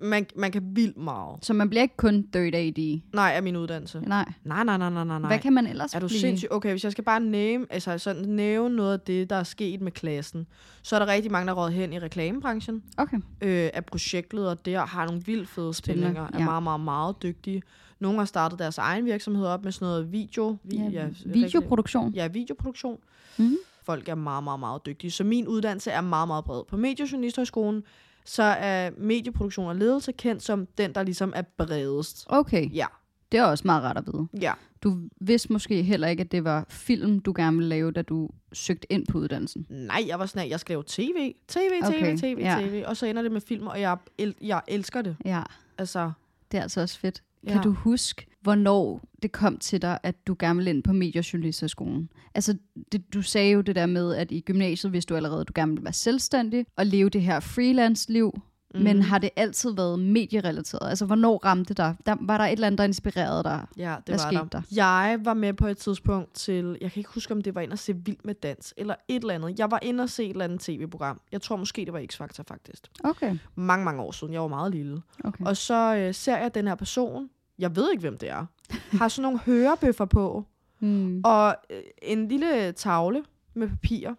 [0.00, 1.44] Man, man kan vildt meget.
[1.44, 3.00] Så man bliver ikke kun third AD.
[3.12, 4.00] Nej, af min uddannelse.
[4.00, 4.32] Nej.
[4.44, 5.18] Nej, nej, nej, nej, nej.
[5.18, 6.20] Hvad kan man ellers Er du blive?
[6.20, 6.48] sindssyg?
[6.50, 9.80] Okay, hvis jeg skal bare nævne, altså sådan, nævne noget af det, der er sket
[9.80, 10.46] med klassen,
[10.82, 12.82] så er der rigtig mange, der er røget hen i reklamebranchen.
[12.96, 13.16] Okay.
[13.40, 16.44] Øh, er projektleder der, har nogle vildt fede Spændende, stillinger, er ja.
[16.44, 17.62] meget, meget, meget dygtige.
[18.00, 20.56] Nogle har startet deres egen virksomhed op med sådan noget video.
[20.64, 22.12] Vi, Ja, videoproduktion.
[22.12, 22.98] Ja, videoproduktion.
[23.36, 23.56] Mhm.
[23.82, 25.10] Folk er meget, meget, meget dygtige.
[25.10, 26.62] Så min uddannelse er meget, meget bred.
[26.68, 27.82] På Mediejournalisthøjskolen,
[28.24, 32.24] så er medieproduktion og ledelse kendt som den, der ligesom er bredest.
[32.28, 32.86] Okay, Ja,
[33.32, 34.26] det er også meget rart at vide.
[34.40, 34.52] ja.
[34.82, 38.28] Du vidste måske heller ikke, at det var film, du gerne ville lave, da du
[38.52, 39.66] søgte ind på uddannelsen.
[39.70, 42.58] Nej, jeg var sådan, at jeg skal lave tv, tv, tv, Okay, tv, ja.
[42.60, 45.16] tv, og så ender det med film, og jeg, el- jeg elsker det.
[45.24, 45.42] Ja,
[45.78, 46.12] Altså,
[46.52, 47.22] det er altså også fedt.
[47.46, 47.62] Kan Ja.
[47.62, 52.08] du huske, hvornår det kom til dig, at du gerne ville ind på mediejournalisterskolen?
[52.34, 52.56] Altså,
[52.92, 55.52] det, du sagde jo det der med, at i gymnasiet vidste du allerede, at du
[55.56, 58.32] gerne ville være selvstændig og leve det her freelance-liv.
[58.74, 58.80] Mm.
[58.80, 60.88] Men har det altid været medierelateret?
[60.88, 61.96] Altså, hvornår ramte dig?
[62.06, 63.66] Der, var der et eller andet, der inspirerede dig?
[63.76, 64.48] ja, det Hvad var skete der.
[64.48, 64.62] der?
[64.72, 67.72] Jeg var med på et tidspunkt til, jeg kan ikke huske, om det var ind
[67.72, 69.58] at se Vild med Dans, eller et eller andet.
[69.58, 71.20] Jeg var inde og se et eller andet tv-program.
[71.32, 72.86] Jeg tror måske, det var X-Factor faktisk.
[73.04, 73.38] Okay.
[73.54, 74.32] Mange, mange år siden.
[74.32, 75.02] Jeg var meget lille.
[75.24, 75.44] okay.
[75.44, 77.28] Og så øh, ser jeg den her person.
[77.58, 78.46] Jeg ved ikke, hvem det er.
[78.92, 80.44] Har sådan nogle hørebøffer på.
[80.78, 81.20] Hmm.
[81.24, 84.10] Og øh, en lille tavle med papir.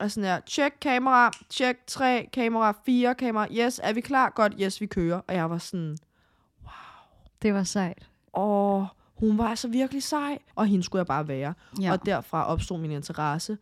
[0.00, 4.30] Og sådan her, check kamera, check 3, kamera 4, kamera, yes, er vi klar?
[4.30, 5.20] Godt, yes, vi kører.
[5.28, 5.96] Og jeg var sådan,
[7.42, 8.08] Det var sejt.
[8.34, 10.38] åh, hun var altså virkelig sej.
[10.54, 11.54] Og hende skulle jeg bare være.
[11.80, 11.92] Ja.
[11.92, 13.58] Og derfra opstod min interesse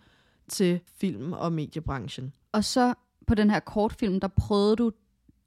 [0.48, 2.32] til film- og mediebranchen.
[2.52, 2.94] Og så
[3.26, 4.92] på den her kortfilm, der prøvede du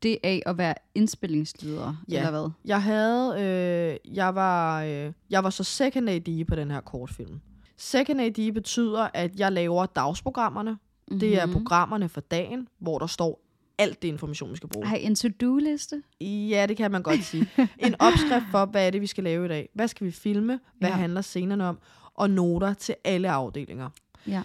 [0.03, 2.17] det af at være indspillingsleder, Ja.
[2.17, 2.49] eller hvad?
[2.65, 7.39] Jeg havde, øh, jeg var, øh, jeg var så second AD på den her kortfilm.
[7.77, 10.71] Second AD betyder, at jeg laver dagsprogrammerne.
[10.71, 11.19] Mm-hmm.
[11.19, 13.41] Det er programmerne for dagen, hvor der står
[13.77, 14.85] alt det information, vi skal bruge.
[14.87, 16.03] Har en to-do-liste?
[16.21, 17.47] Ja, det kan man godt sige.
[17.79, 19.69] En opskrift for, hvad er det, vi skal lave i dag.
[19.73, 20.59] Hvad skal vi filme?
[20.79, 20.95] Hvad ja.
[20.95, 21.79] handler scenerne om?
[22.13, 23.89] Og noter til alle afdelinger.
[24.27, 24.41] Ja.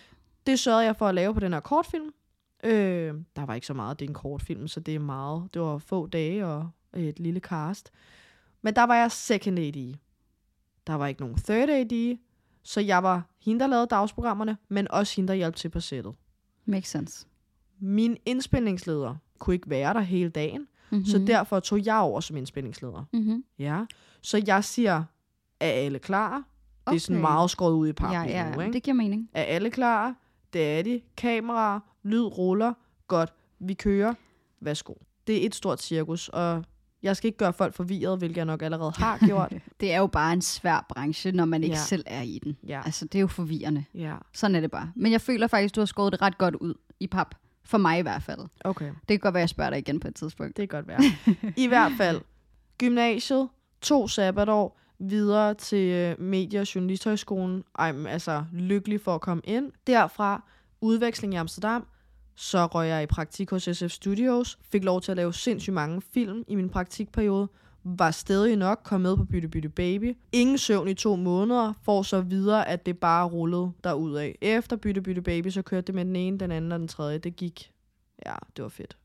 [0.46, 2.10] Det sørgede jeg for at lave på den her kortfilm.
[2.66, 5.48] Øh, der var ikke så meget, det er en kortfilm, så det er meget.
[5.54, 7.90] Det var få dage og et lille cast.
[8.62, 9.94] Men der var jeg second AD.
[10.86, 12.16] Der var ikke nogen third AD.
[12.62, 16.14] Så jeg var hende, der lavede dagsprogrammerne, men også hende, der hjalp til på sættet.
[16.64, 17.26] Makes sense.
[17.78, 21.04] Min indspændingsleder kunne ikke være der hele dagen, Mm-hmm.
[21.04, 23.04] så derfor tog jeg over som indspændingsleder.
[23.12, 23.44] Mm-hmm.
[23.58, 23.84] Ja.
[24.22, 25.04] Så jeg siger,
[25.60, 26.36] er alle klar?
[26.86, 26.94] Okay.
[26.94, 28.72] Det er sådan meget skåret ud i pap Ja, ja, nu, ikke?
[28.72, 29.30] det giver mening.
[29.34, 30.14] Er alle klar?
[30.56, 31.00] Det er de.
[31.16, 32.72] Kamera, lyd ruller.
[33.08, 33.32] Godt.
[33.58, 34.14] Vi kører.
[34.60, 34.94] Værsgo.
[35.26, 36.64] Det er et stort cirkus, og
[37.02, 39.52] jeg skal ikke gøre folk forvirret, hvilket jeg nok allerede har gjort.
[39.80, 41.82] Det er jo bare en svær branche, når man ikke Ja.
[41.82, 42.56] selv er i den.
[42.66, 42.82] Ja.
[42.84, 43.84] Altså, det er jo forvirrende.
[43.94, 44.92] Ja, Sådan er det bare.
[44.96, 47.34] Men jeg føler faktisk, du har skåret det ret godt ud i pap.
[47.64, 48.40] For mig i hvert fald.
[48.64, 48.86] okay.
[48.88, 50.56] Det kan godt være, jeg spørger dig igen på et tidspunkt.
[50.56, 51.00] Det kan godt være.
[51.64, 52.20] I hvert fald,
[52.78, 53.48] gymnasiet,
[53.80, 57.64] to sabbatår, videre til øh, Medie- og Journalisthøjskolen.
[57.78, 59.72] Ej, men altså, lykkelig for at komme ind.
[59.86, 60.42] Derfra,
[60.80, 61.86] udveksling i Amsterdam.
[62.34, 64.58] Så røg jeg i praktik hos SF Studios.
[64.72, 67.48] Fik lov til at lave sindssygt mange film i min praktikperiode.
[67.84, 70.16] Var stadig nok, kom med på Bytte Bytte Baby.
[70.32, 74.32] Ingen søvn i to måneder, får så videre, at det bare rullede derudad.
[74.40, 77.18] Efter Bytte Bytte Baby, så kørte det med den ene, den anden og den tredje.
[77.18, 77.70] Det gik.
[78.26, 78.96] Ja, det var fedt.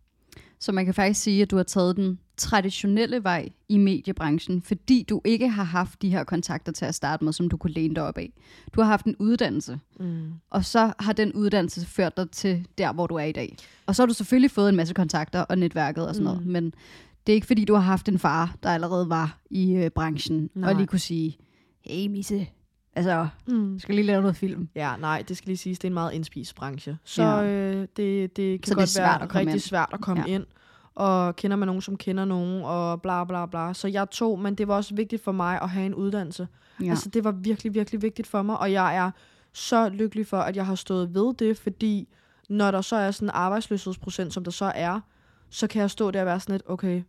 [0.60, 5.06] Så man kan faktisk sige, at du har taget den traditionelle vej i mediebranchen, fordi
[5.10, 7.95] du ikke har haft de her kontakter til at starte med, som du kunne læne
[7.95, 8.34] dig op af.
[8.75, 10.21] Du har haft en uddannelse, Mm.
[10.49, 13.56] og så har den uddannelse ført dig til der, hvor du er i dag.
[13.86, 16.51] Og så har du selvfølgelig fået en masse kontakter og netværket og sådan noget, Mm.
[16.51, 16.73] men
[17.27, 20.49] det er ikke fordi, du har haft en far, der allerede var i øh, branchen,
[20.56, 20.69] Nej.
[20.69, 21.38] og lige kunne sige,
[21.82, 22.47] hey Misse,
[22.95, 23.80] altså, Mm.
[23.80, 24.69] skal lige lave noget film.
[24.75, 26.97] Ja, nej, det skal lige siges, det er en meget indspist branche.
[27.04, 27.43] Så Ja.
[27.43, 29.60] øh, det, det kan Så det er godt svært være at komme rigtig ind.
[29.62, 30.34] svært at komme Ja.
[30.36, 30.43] ind.
[30.95, 33.73] Og kender man nogen, som kender nogen, og bla bla bla.
[33.73, 36.47] Så jeg tog, men det var også vigtigt for mig at have en uddannelse.
[36.82, 36.89] Ja.
[36.89, 39.12] Altså, det var virkelig, virkelig vigtigt for mig, og jeg er
[39.54, 42.08] så lykkelig for, at jeg har stået ved det, fordi
[42.49, 44.99] når der så er sådan en arbejdsløshedsprocent, som der så er,
[45.49, 47.04] så kan jeg stå der og være sådan lidt, okay,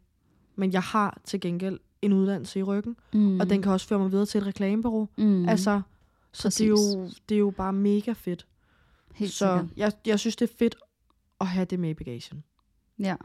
[0.56, 3.40] men jeg har til gengæld en uddannelse i ryggen, Mm.
[3.40, 5.08] og den kan også føre mig videre til et reklamebureau.
[5.18, 5.48] mm.
[5.48, 5.80] Altså,
[6.32, 8.46] så det er, jo, det er jo bare mega fedt.
[9.14, 9.66] Helt så sikkert.
[9.76, 10.76] jeg, jeg synes, det er fedt
[11.40, 12.44] at have det med i bagagen.
[12.98, 13.16] Ja,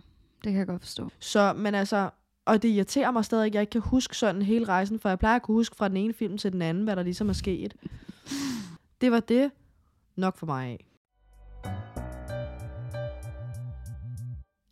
[0.44, 1.10] det kan jeg godt forstå.
[1.20, 2.10] Så, men altså,
[2.46, 5.20] og det irriterer mig stadig, at jeg ikke kan huske sådan hele rejsen, for jeg
[5.20, 7.34] plejer at kunne huske fra den ene film til den anden, hvad der ligesom er
[7.34, 7.76] sket.
[9.02, 9.52] Det var det
[10.16, 10.86] nok for mig af.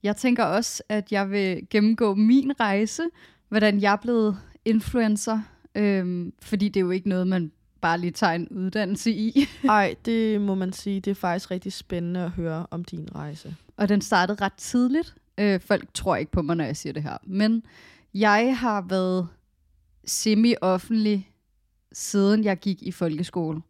[0.03, 3.03] Jeg tænker også, at jeg vil gennemgå min rejse,
[3.49, 5.41] hvordan jeg er blevet influencer,
[5.75, 7.51] øhm, fordi det er jo ikke noget, man
[7.81, 9.47] bare lige tager en uddannelse i.
[9.69, 13.55] Ej, det må man sige, det er faktisk rigtig spændende at høre om din rejse.
[13.77, 15.15] Og den startede ret tidligt.
[15.37, 17.17] Øh, folk tror ikke på mig, når jeg siger det her.
[17.23, 17.63] Men
[18.13, 19.27] jeg har været
[20.05, 21.31] semi-offentlig,
[21.91, 23.61] siden jeg gik i folkeskole.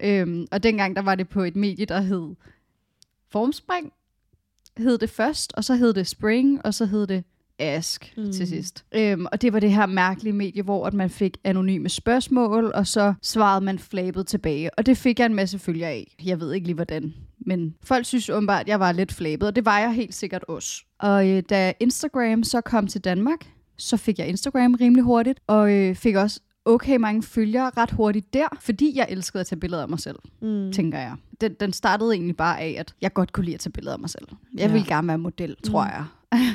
[0.00, 2.34] Øhm, og dengang, der var det på et medie, der hed
[3.30, 3.92] Formspring,
[4.76, 7.24] hed det først, og så hed det Spring, og så hed det
[7.60, 8.32] Ask mm.
[8.32, 8.84] Til sidst.
[8.94, 12.86] Øhm, og det var det her mærkelige medie, hvor at man fik anonyme spørgsmål, og
[12.86, 14.74] så svarede man flabet tilbage.
[14.74, 16.16] Og det fik jeg en masse følger af.
[16.24, 17.14] Jeg ved ikke lige hvordan.
[17.40, 20.44] Men folk synes åbenbart, at jeg var lidt flabet, og det var jeg helt sikkert
[20.48, 20.84] også.
[20.98, 23.46] Og øh, da Instagram så kom til Danmark,
[23.76, 28.32] så fik jeg Instagram rimelig hurtigt, og øh, fik også okay mange følgere ret hurtigt
[28.34, 30.72] der, fordi jeg elskede at tage billeder af mig selv, Mm.
[30.72, 31.14] tænker jeg.
[31.40, 33.98] Den, den startede egentlig bare af, at jeg godt kunne lide at tage billeder af
[34.00, 34.26] mig selv.
[34.54, 34.72] Jeg Ja.
[34.72, 35.90] ville gerne være model, tror Mm.
[35.90, 36.04] jeg.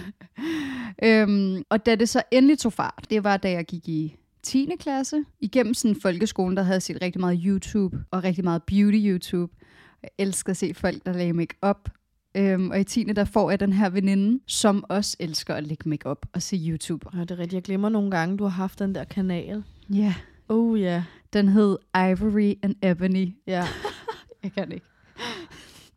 [1.04, 4.70] øhm, og da det så endelig tog fart, det var da jeg gik i 10.
[4.80, 5.24] klasse.
[5.42, 9.63] Igennem sådan folkeskolen, der havde set rigtig meget YouTube, og rigtig meget beauty-YouTube.
[10.04, 11.90] Jeg elsker at se folk, der lagde make-up.
[12.36, 13.04] Øhm, og i 10.
[13.04, 17.10] der får jeg den her veninde, som også elsker at lægge make-up og se YouTube.
[17.14, 17.54] Ja, det er rigtigt.
[17.54, 19.64] Jeg glemmer nogle gange, du har haft den der kanal.
[19.90, 20.14] Ja, yeah.
[20.50, 20.86] Oh ja.
[20.86, 21.04] Yeah.
[21.34, 23.36] den hed Ivory and Ebony.
[23.48, 23.68] Ja.
[24.44, 24.86] Jeg kan ikke.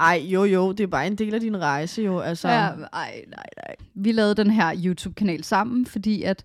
[0.01, 2.19] Ej, jo jo, det er bare en del af din rejse jo.
[2.19, 3.77] Altså, Ja, ej, nej, nej.
[3.95, 6.45] Vi lavede den her YouTube-kanal sammen, fordi at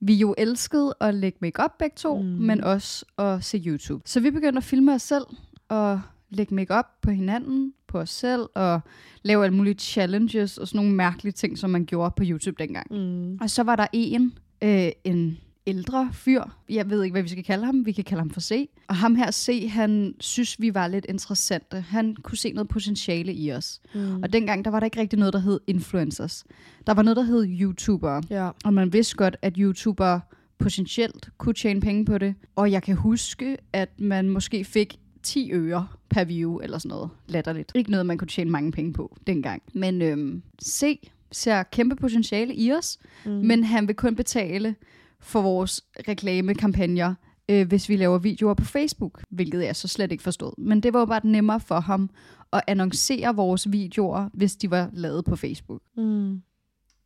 [0.00, 2.18] vi jo elskede at lægge makeup begge to.
[2.18, 2.24] Mm.
[2.28, 4.02] men også at se YouTube.
[4.06, 5.24] Så vi begyndte at filme os selv
[5.68, 8.80] og lægge makeup på hinanden, på os selv, og
[9.22, 12.86] lave alle mulige challenges og sådan nogle mærkelige ting, som man gjorde på YouTube dengang.
[12.90, 13.38] Mm.
[13.40, 16.42] Og så var der en, øh, en ældre fyr.
[16.68, 17.86] Jeg ved ikke, hvad vi skal kalde ham.
[17.86, 18.70] Vi kan kalde ham for C.
[18.88, 21.80] Og ham her C, han synes, vi var lidt interessante.
[21.80, 23.80] Han kunne se noget potentiale i os.
[23.94, 24.22] Mm.
[24.22, 26.44] Og dengang, der var der ikke rigtig noget, der hed influencers.
[26.86, 28.22] Der var noget, der hed YouTubere.
[28.30, 28.50] Ja.
[28.64, 30.20] Og man vidste godt, at YouTubere
[30.58, 32.34] potentielt kunne tjene penge på det.
[32.56, 37.10] Og jeg kan huske, at man måske fik 10 øre per view eller sådan noget.
[37.26, 37.72] Latterligt.
[37.74, 39.62] Ikke noget, man kunne tjene mange penge på dengang.
[39.74, 43.30] Men øhm, C ser kæmpe potentiale i os, Mm.
[43.30, 44.74] men han vil kun betale
[45.20, 47.14] for vores reklamekampagner,
[47.48, 50.52] øh, hvis vi laver videoer på Facebook, hvilket jeg så slet ikke forstod.
[50.58, 52.10] Men det var jo bare nemmere for ham
[52.52, 55.80] at annoncere vores videoer, hvis de var lavet på Facebook.
[55.96, 56.42] Mm.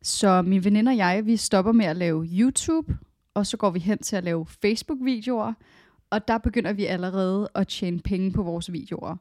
[0.03, 2.97] Så min veninde og jeg, vi stopper med at lave YouTube,
[3.33, 5.53] og så går vi hen til at lave Facebook-videoer,
[6.13, 9.15] og der begynder vi allerede at tjene penge på vores videoer.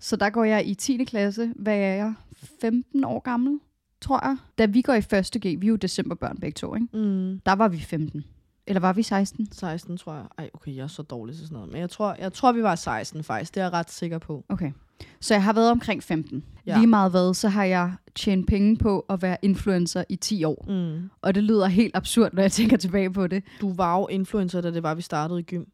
[0.00, 1.04] Så der går jeg i 10.
[1.04, 2.14] klasse, hvad er jeg,
[2.60, 3.60] 15 år gammel,
[4.00, 4.36] tror jeg.
[4.58, 5.30] Da vi går i 1.
[5.40, 6.86] G, vi er jo decemberbørn begge to, ikke?
[6.92, 7.40] Mm.
[7.46, 8.24] Der var vi 15.
[8.66, 9.48] Eller var vi 16?
[9.52, 10.24] 16, tror jeg.
[10.38, 11.72] Ej, okay, jeg er så dårlig til sådan noget.
[11.72, 13.54] Men jeg tror, jeg tror vi var 16 faktisk.
[13.54, 14.44] Det er jeg ret sikker på.
[14.48, 14.72] Okay.
[15.20, 16.44] Så jeg har været omkring 15.
[16.66, 16.76] Ja.
[16.76, 20.64] Lige meget hvad, så har jeg tjent penge på at være influencer i 10 år.
[20.68, 21.10] Mm.
[21.22, 23.44] Og det lyder helt absurd, når jeg tænker tilbage på det.
[23.60, 25.64] Du var jo influencer, da det var, vi startede i gym.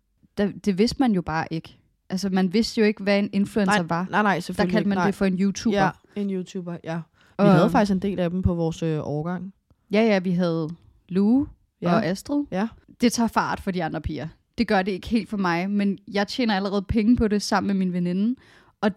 [0.41, 1.77] Da, det vidste man jo bare ikke.
[2.11, 4.07] Altså, man vidste jo ikke, hvad en influencer nej, var.
[4.11, 5.07] nej, nej, Der selvfølgelig kaldte man ikke.
[5.07, 5.77] det for en YouTuber.
[5.79, 6.95] Ja, en YouTuber, ja.
[6.97, 7.01] Vi
[7.37, 9.53] Og- havde faktisk en del af dem på vores øh, årgang.
[9.93, 10.69] Ja, ja, vi havde
[11.09, 11.47] Lue
[11.83, 11.89] ja.
[11.91, 11.95] Ja.
[11.95, 12.45] og Astrid.
[12.51, 12.69] Ja.
[13.01, 14.29] Det tager fart for de andre piger.
[14.59, 17.67] Det gør det ikke helt for mig, men jeg tjener allerede penge på det sammen
[17.67, 18.37] med min veninde.
[18.81, 18.91] Og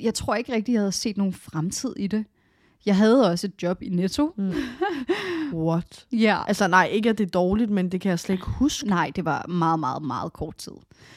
[0.00, 2.24] jeg tror ikke rigtig, jeg havde set nogen fremtid i det.
[2.86, 4.34] Jeg havde også et job i Netto.
[4.36, 4.52] Mm.
[5.52, 6.06] What?
[6.12, 6.38] Ja.
[6.48, 8.88] Altså nej, ikke at det er dårligt, men det kan jeg slet ikke huske.
[8.88, 10.72] Nej, det var meget, meget, meget kort tid.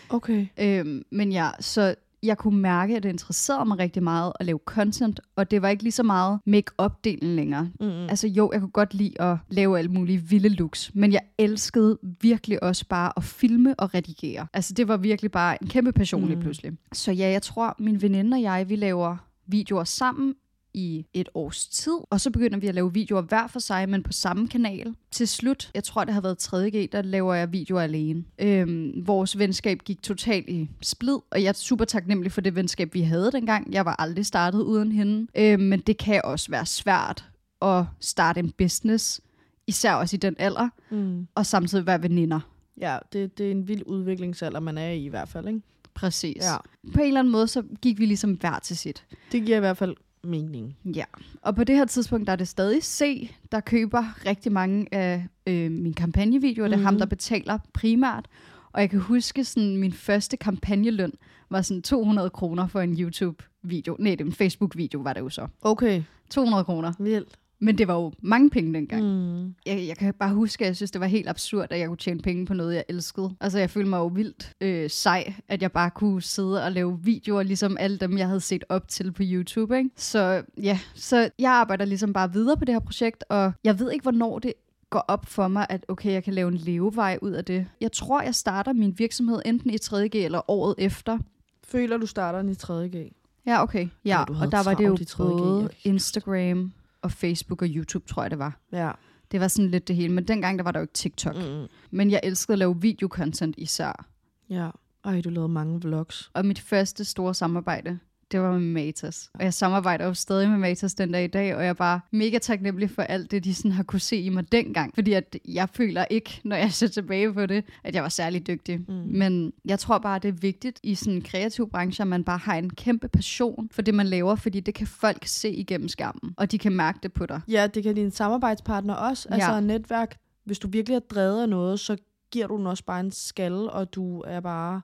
[0.09, 0.47] Okay.
[0.59, 4.59] Øhm, men ja, så jeg kunne mærke, at det interesserede mig rigtig meget at lave
[4.65, 7.69] content, og det var ikke lige så meget make-up-delen længere.
[7.79, 7.85] Mm.
[7.87, 11.97] Altså jo, jeg kunne godt lide at lave alle mulige vilde looks, men jeg elskede
[12.21, 14.47] virkelig også bare at filme og redigere.
[14.53, 16.41] Altså det var virkelig bare en kæmpe passion lige Mm.
[16.41, 16.71] pludselig.
[16.93, 20.33] Så ja, jeg tror, min veninde og jeg, vi laver videoer sammen
[20.73, 24.03] i et års tid, og så begynder vi at lave videoer hver for sig, men
[24.03, 24.95] på samme kanal.
[25.11, 28.23] Til slut, jeg tror det har været 3.G, der laver jeg videoer alene.
[28.39, 32.93] Øhm, vores venskab gik totalt i splid, og jeg er super taknemmelig for det venskab,
[32.93, 33.73] vi havde dengang.
[33.73, 37.25] Jeg var aldrig startet uden hende, øhm, men det kan også være svært
[37.61, 39.21] at starte en business,
[39.67, 41.27] især også i den alder, Mm.
[41.35, 42.39] og samtidig være veninder.
[42.81, 45.61] Ja, det, det er en vild udviklingsalder, man er i i hvert fald, ikke?
[45.93, 46.37] Præcis.
[46.43, 46.55] Ja.
[46.93, 49.05] På en eller anden måde, så gik vi ligesom hver til sit.
[49.31, 50.77] Det giver i hvert fald mening.
[50.95, 51.03] Ja,
[51.41, 55.27] og på det her tidspunkt, der er det stadig C, der køber rigtig mange af
[55.47, 56.67] øh, mine kampagnevideoer.
[56.67, 56.99] Det er ham, Mhm.
[56.99, 58.25] der betaler primært.
[58.73, 61.11] Og jeg kan huske, sådan min første kampagneløn
[61.49, 63.95] var sådan 200 kroner for en YouTube-video.
[63.99, 65.47] Nej, det er en Facebook-video, var det jo så.
[65.61, 66.93] Okay, 200 kroner.
[66.99, 67.29] vildt.
[67.63, 69.03] Men det var jo mange penge dengang.
[69.03, 69.55] Mm.
[69.65, 71.97] Jeg, jeg kan bare huske, at jeg synes, det var helt absurd, at jeg kunne
[71.97, 73.35] tjene penge på noget, jeg elskede.
[73.41, 76.99] Altså, jeg følte mig jo vildt øh, sej, at jeg bare kunne sidde og lave
[77.03, 79.77] videoer, ligesom alle dem, jeg havde set op til på YouTube.
[79.77, 79.89] Ikke?
[79.95, 83.91] Så ja, så jeg arbejder ligesom bare videre på det her projekt, og jeg ved
[83.91, 84.53] ikke, hvornår det
[84.89, 87.67] går op for mig, at okay, jeg kan lave en levevej ud af det.
[87.81, 91.17] Jeg tror, jeg starter min virksomhed enten i 3.G eller året efter.
[91.63, 93.11] Føler, du starter den i 3.G?
[93.45, 93.87] Ja, okay.
[94.05, 96.71] Ja, og der var det jo travlt i 3.G, jeg både Instagram
[97.01, 98.59] og Facebook og YouTube, tror jeg det var.
[98.71, 98.91] Ja.
[99.31, 101.35] Det var sådan lidt det hele, men dengang der var der jo ikke TikTok.
[101.35, 101.67] Mm.
[101.91, 104.05] Men jeg elskede at lave videocontent især.
[104.49, 104.69] Ja.
[105.03, 106.31] Ej, du lavede mange vlogs.
[106.33, 107.99] Og mit første store samarbejde,
[108.31, 109.29] det var med Matas.
[109.33, 111.99] Og jeg samarbejder jo stadig med Matas den dag i dag, og jeg er bare
[112.11, 114.95] mega taknemmelig for alt det, de sådan har kunne se i mig dengang.
[114.95, 118.47] Fordi at jeg føler ikke, når jeg ser tilbage på det, at jeg var særlig
[118.47, 118.79] dygtig.
[118.79, 118.93] Mm.
[118.93, 122.37] Men jeg tror bare, det er vigtigt i sådan en kreativ branche, at man bare
[122.37, 126.33] har en kæmpe passion for det, man laver, fordi det kan folk se igennem skærmen,
[126.37, 127.41] og de kan mærke det på dig.
[127.47, 129.27] Ja, det kan dine samarbejdspartner også.
[129.29, 129.35] Ja.
[129.35, 130.17] Altså netværk.
[130.45, 131.97] Hvis du virkelig er drevet af noget, så
[132.31, 134.81] giver du den også bare en skalle, og du er bare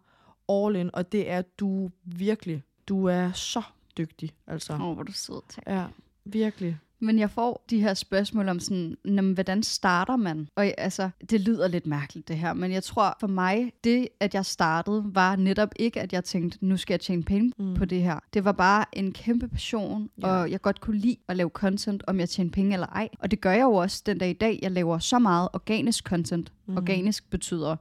[0.50, 0.90] all in.
[0.94, 2.64] Og det er du virkelig.
[2.88, 3.62] Du er så
[3.98, 4.74] dygtig, altså.
[4.74, 5.64] Åh, oh, hvor du sød, tak.
[5.68, 5.86] Ja,
[6.26, 6.78] virkelig.
[7.00, 10.48] Men jeg får de her spørgsmål om sådan, "Nå, men hvordan starter man?
[10.56, 14.34] Og altså, det lyder lidt mærkeligt det her, men jeg tror for mig, det at
[14.34, 17.74] jeg startede, var netop ikke, at jeg tænkte, nu skal jeg tjene penge mm.
[17.74, 18.20] på det her.
[18.34, 20.28] Det var bare en kæmpe passion, ja.
[20.28, 23.10] og jeg godt kunne lide at lave content, om jeg tjener penge eller ej.
[23.20, 24.60] Og det gør jeg jo også den dag i dag.
[24.62, 26.52] Jeg laver så meget organisk content.
[26.66, 26.78] Mm.
[26.78, 27.76] Organisk betyder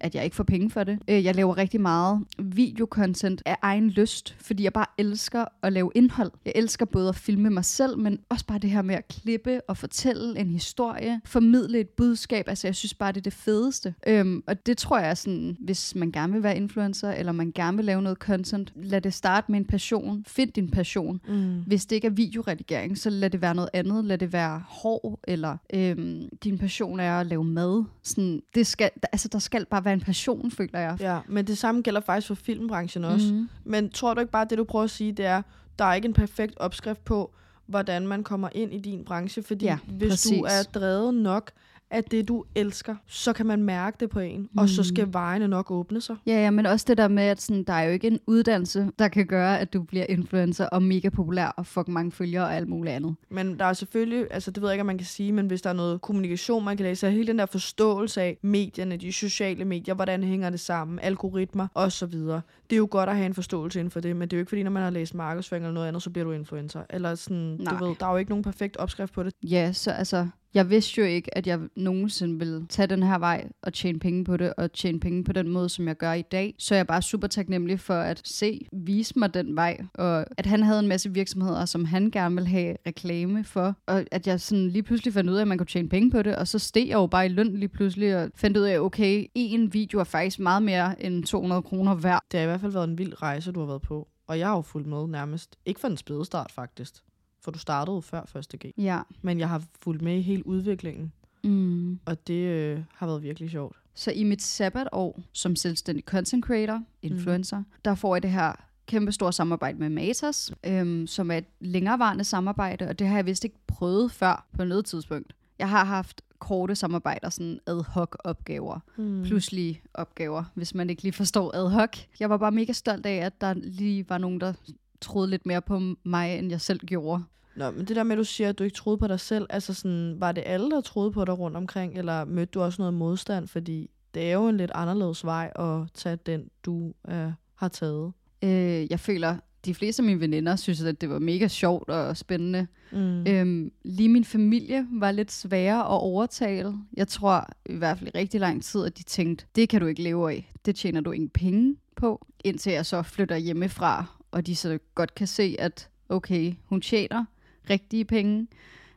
[0.00, 0.98] at jeg ikke får penge for det.
[1.08, 5.90] Øh, Jeg laver rigtig meget videocontent af egen lyst, fordi jeg bare elsker at lave
[5.94, 6.32] indhold.
[6.44, 9.60] Jeg elsker både at filme mig selv, men også bare det her med at klippe
[9.68, 12.48] og fortælle en historie, formidle et budskab.
[12.48, 13.94] Altså, jeg synes bare, det er det fedeste.
[14.06, 17.76] Øhm, og det tror jeg sådan, hvis man gerne vil være influencer, eller man gerne
[17.76, 20.24] vil lave noget content, lad det starte med en passion.
[20.26, 21.20] Find din passion.
[21.28, 21.62] Mm.
[21.66, 24.04] Hvis det ikke er videoredigering, så lad det være noget andet.
[24.04, 27.84] Lad det være hår, eller øhm, din passion er at lave mad.
[28.02, 30.96] Sådan, det skal, altså, der skal bare være en passion, føler jeg.
[31.00, 33.32] Ja, men det samme gælder faktisk for filmbranchen også.
[33.34, 33.48] Mhm.
[33.64, 35.42] Men tror du ikke bare, at det du prøver at sige, det er,
[35.78, 37.30] der er ikke en perfekt opskrift på,
[37.66, 39.42] hvordan man kommer ind i din branche?
[39.42, 40.42] Fordi Ja, hvis du præcis.
[40.48, 41.50] er drevet nok
[41.90, 45.48] af det, du elsker, så kan man mærke det på en, og så skal vejene
[45.48, 46.16] nok åbne sig.
[46.26, 48.90] Ja, ja, men også det der med, at sådan, der er jo ikke en uddannelse,
[48.98, 52.54] der kan gøre, at du bliver influencer og mega populær og fuck mange følgere og
[52.54, 53.14] alt muligt andet.
[53.28, 55.62] Men der er selvfølgelig, altså det ved jeg ikke, om man kan sige, men hvis
[55.62, 58.96] der er noget kommunikation, man kan læse, så er hele den der forståelse af medierne,
[58.96, 62.12] de sociale medier, hvordan hænger det sammen, algoritmer osv.
[62.12, 64.40] Det er jo godt at have en forståelse inden for det, men det er jo
[64.40, 66.82] ikke fordi, når man har læst markedsføring eller noget andet, så bliver du influencer.
[66.90, 67.78] Eller sådan, Nej.
[67.78, 69.34] du ved, der er jo ikke nogen perfekt opskrift på det.
[69.42, 73.48] Ja, så altså, jeg vidste jo ikke, at jeg nogensinde ville tage den her vej
[73.62, 76.22] og tjene penge på det, og tjene penge på den måde, som jeg gør i
[76.22, 76.54] dag.
[76.58, 80.46] Så jeg er bare super taknemmelig for at se, vise mig den vej, og at
[80.46, 84.40] han havde en masse virksomheder, som han gerne ville have reklame for, og at jeg
[84.40, 86.58] sådan lige pludselig fandt ud af, at man kunne tjene penge på det, og så
[86.58, 89.98] steg jeg jo bare i løn lige pludselig, og fandt ud af, okay, en video
[90.00, 92.22] er faktisk meget mere end 200 kroner værd.
[92.32, 94.08] Det har i hvert fald været en vild rejse, du har været på.
[94.26, 95.58] Og jeg har jo fulgt med nærmest.
[95.66, 96.94] Ikke for en spædestart, faktisk.
[97.40, 98.72] For du startede før første G.
[98.78, 99.00] Ja.
[99.22, 101.12] Men jeg har fulgt med i hele udviklingen.
[101.44, 102.00] Mm.
[102.04, 103.76] Og det øh, har været virkelig sjovt.
[103.94, 107.64] Så i mit sabbatår som selvstændig content creator, influencer, mm.
[107.84, 108.52] der får jeg det her
[108.86, 113.26] kæmpe store samarbejde med Matas, øhm, som er et længerevarende samarbejde, og det har jeg
[113.26, 115.32] vist ikke prøvet før på noget tidspunkt.
[115.58, 119.22] Jeg har haft korte samarbejder, sådan ad hoc opgaver, mm.
[119.22, 121.96] pludselige opgaver, hvis man ikke lige forstår ad hoc.
[122.20, 124.52] Jeg var bare mega stolt af, at der lige var nogen, der
[125.00, 127.22] troede lidt mere på mig, end jeg selv gjorde.
[127.56, 129.46] Nå, men det der med, at du siger, at du ikke troede på dig selv,
[129.50, 132.82] altså sådan, var det alle, der troede på dig rundt omkring, eller mødte du også
[132.82, 133.48] noget modstand?
[133.48, 138.12] Fordi det er jo en lidt anderledes vej at tage den, du øh, har taget.
[138.42, 142.16] Øh, jeg føler, de fleste af mine veninder synes, at det var mega sjovt og
[142.16, 142.66] spændende.
[142.92, 143.26] Mm.
[143.26, 146.74] Øhm, lige min familie var lidt sværere at overtale.
[146.96, 149.86] Jeg tror i hvert fald i rigtig lang tid, at de tænkte, det kan du
[149.86, 150.52] ikke leve af.
[150.66, 152.26] Det tjener du ingen penge på.
[152.44, 157.24] Indtil jeg så flytter hjemmefra, og de så godt kan se, at okay, hun tjener
[157.70, 158.46] rigtige penge.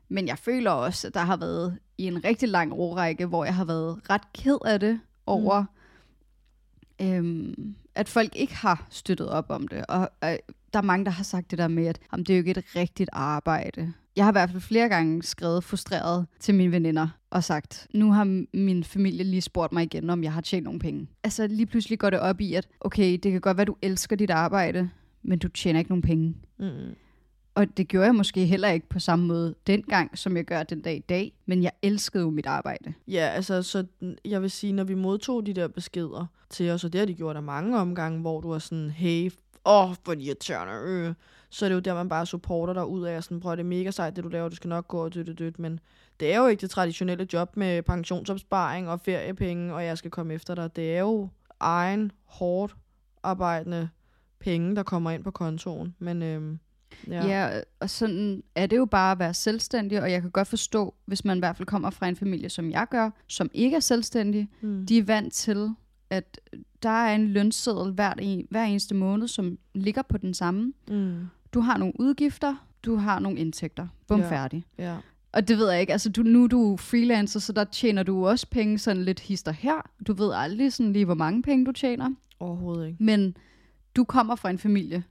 [0.10, 3.56] Men jeg føler også, at der har været i en rigtig lang årrække, hvor jeg
[3.56, 5.66] har været ret ked af det over,
[7.00, 7.06] mm.
[7.06, 9.86] øhm, at folk ikke har støttet op om det.
[9.86, 10.36] Og øh,
[10.74, 12.60] der er mange, der har sagt det der med, at jamen, det er jo ikke
[12.60, 13.94] et rigtigt arbejde.
[14.16, 18.12] Jeg har i hvert fald flere gange skrevet frustreret til mine veninder og sagt, nu
[18.12, 21.08] har min familie lige spurgt mig igen, om jeg har tjent nogle penge.
[21.24, 24.16] Altså lige pludselig går det op i, at okay, det kan godt være, du elsker
[24.16, 24.90] dit arbejde,
[25.24, 26.36] men du tjener ikke nogen penge.
[26.58, 26.96] Mm.
[27.56, 30.82] Og det gjorde jeg måske heller ikke på samme måde dengang, som jeg gør den
[30.82, 31.34] dag i dag.
[31.46, 32.94] Men jeg elskede jo mit arbejde.
[33.08, 33.86] Ja, altså, så
[34.26, 37.14] jeg vil sige, når vi modtog de der beskeder til os, og det har de
[37.14, 39.32] gjort af mange omgange, hvor du er sådan, hey,
[39.66, 41.14] åh, oh, hvor irriterende, øh.
[41.50, 43.64] Så er det jo der, man bare supporter dig ud af, sådan, prøv, det er
[43.64, 45.80] mega sejt, det du laver, du skal nok gå og dødt, dødt, men
[46.20, 50.34] det er jo ikke det traditionelle job med pensionsopsparing og feriepenge, og jeg skal komme
[50.34, 50.76] efter dig.
[50.76, 52.76] Det er jo egen, hårdt
[53.24, 53.90] arbejdende
[54.44, 55.96] penge, der kommer ind på kontoen.
[56.00, 56.60] Men øhm,
[57.08, 57.28] ja.
[57.28, 60.94] ja, og sådan er det jo bare at være selvstændig, og jeg kan godt forstå,
[61.06, 63.80] hvis man i hvert fald kommer fra en familie, som jeg gør, som ikke er
[63.80, 64.86] selvstændig, mm.
[64.86, 65.70] de er vant til,
[66.10, 66.40] at
[66.84, 70.74] der er en lønseddel hver, en, hver eneste måned, som ligger på den samme.
[70.88, 71.16] Mm.
[71.54, 73.88] Du har nogle udgifter, du har nogle indtægter.
[74.08, 74.30] Bum, ja.
[74.30, 74.66] færdig.
[74.78, 74.98] Ja.
[75.32, 78.28] Og det ved jeg ikke, altså du, nu er du freelancer, så der tjener du
[78.28, 79.90] også penge sådan lidt hister her.
[80.08, 82.10] Du ved aldrig sådan lige, hvor mange penge du tjener.
[82.40, 83.04] Overhovedet ikke.
[83.04, 83.38] Men
[83.96, 85.04] du kommer fra en familie,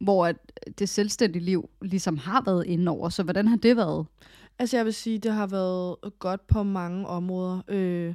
[0.00, 0.32] hvor
[0.78, 3.08] det selvstændige liv ligesom har været inde over.
[3.08, 4.06] Så hvordan har det været?
[4.58, 7.60] Altså jeg vil sige, det har været godt på mange områder.
[7.68, 8.14] Øh,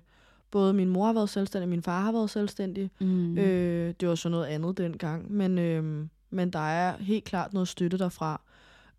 [0.51, 2.91] både min mor har været selvstændig, min far har været selvstændig.
[2.99, 3.37] Mm.
[3.37, 5.31] Øh, det var så noget andet dengang.
[5.31, 8.41] Men, øh, men der er helt klart noget støtte derfra.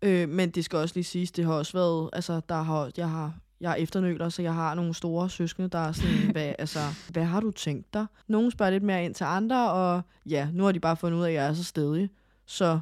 [0.01, 3.09] Øh, men det skal også lige siges, det har også været, altså der har, jeg
[3.09, 6.79] har jeg er efternøler, så jeg har nogle store søskende, der er sådan, hvad, altså,
[7.09, 8.05] hvad har du tænkt dig?
[8.27, 11.23] Nogle spørger lidt mere ind til andre, og ja, nu har de bare fundet ud
[11.23, 12.09] af, at jeg er så stedig.
[12.45, 12.79] Så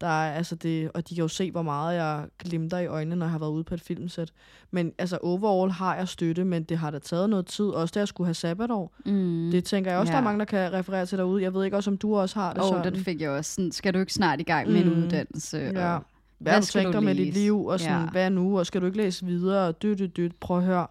[0.00, 3.16] der er, altså det, og de kan jo se, hvor meget jeg glimter i øjnene,
[3.16, 4.32] når jeg har været ude på et filmsæt.
[4.70, 7.64] Men altså overall har jeg støtte, men det har da taget noget tid.
[7.64, 8.94] Også da jeg skulle have sabbatår.
[9.06, 9.48] Mm.
[9.50, 10.14] Det tænker jeg også, ja.
[10.14, 11.42] der er mange, der kan referere til derude.
[11.42, 12.92] Jeg ved ikke også, om du også har det oh, sådan.
[12.92, 13.52] den fik jeg også.
[13.54, 14.90] Sådan, skal du ikke snart i gang med mm.
[14.90, 15.58] en uddannelse?
[15.58, 15.94] Ja.
[15.94, 16.04] Og
[16.38, 17.64] hvad, hvad du med dit liv?
[17.64, 18.10] Og sådan, ja.
[18.10, 18.58] hvad nu?
[18.58, 19.72] Og skal du ikke læse videre?
[19.72, 20.40] Dødt, dødt, dødt.
[20.40, 20.86] Prøv at høre.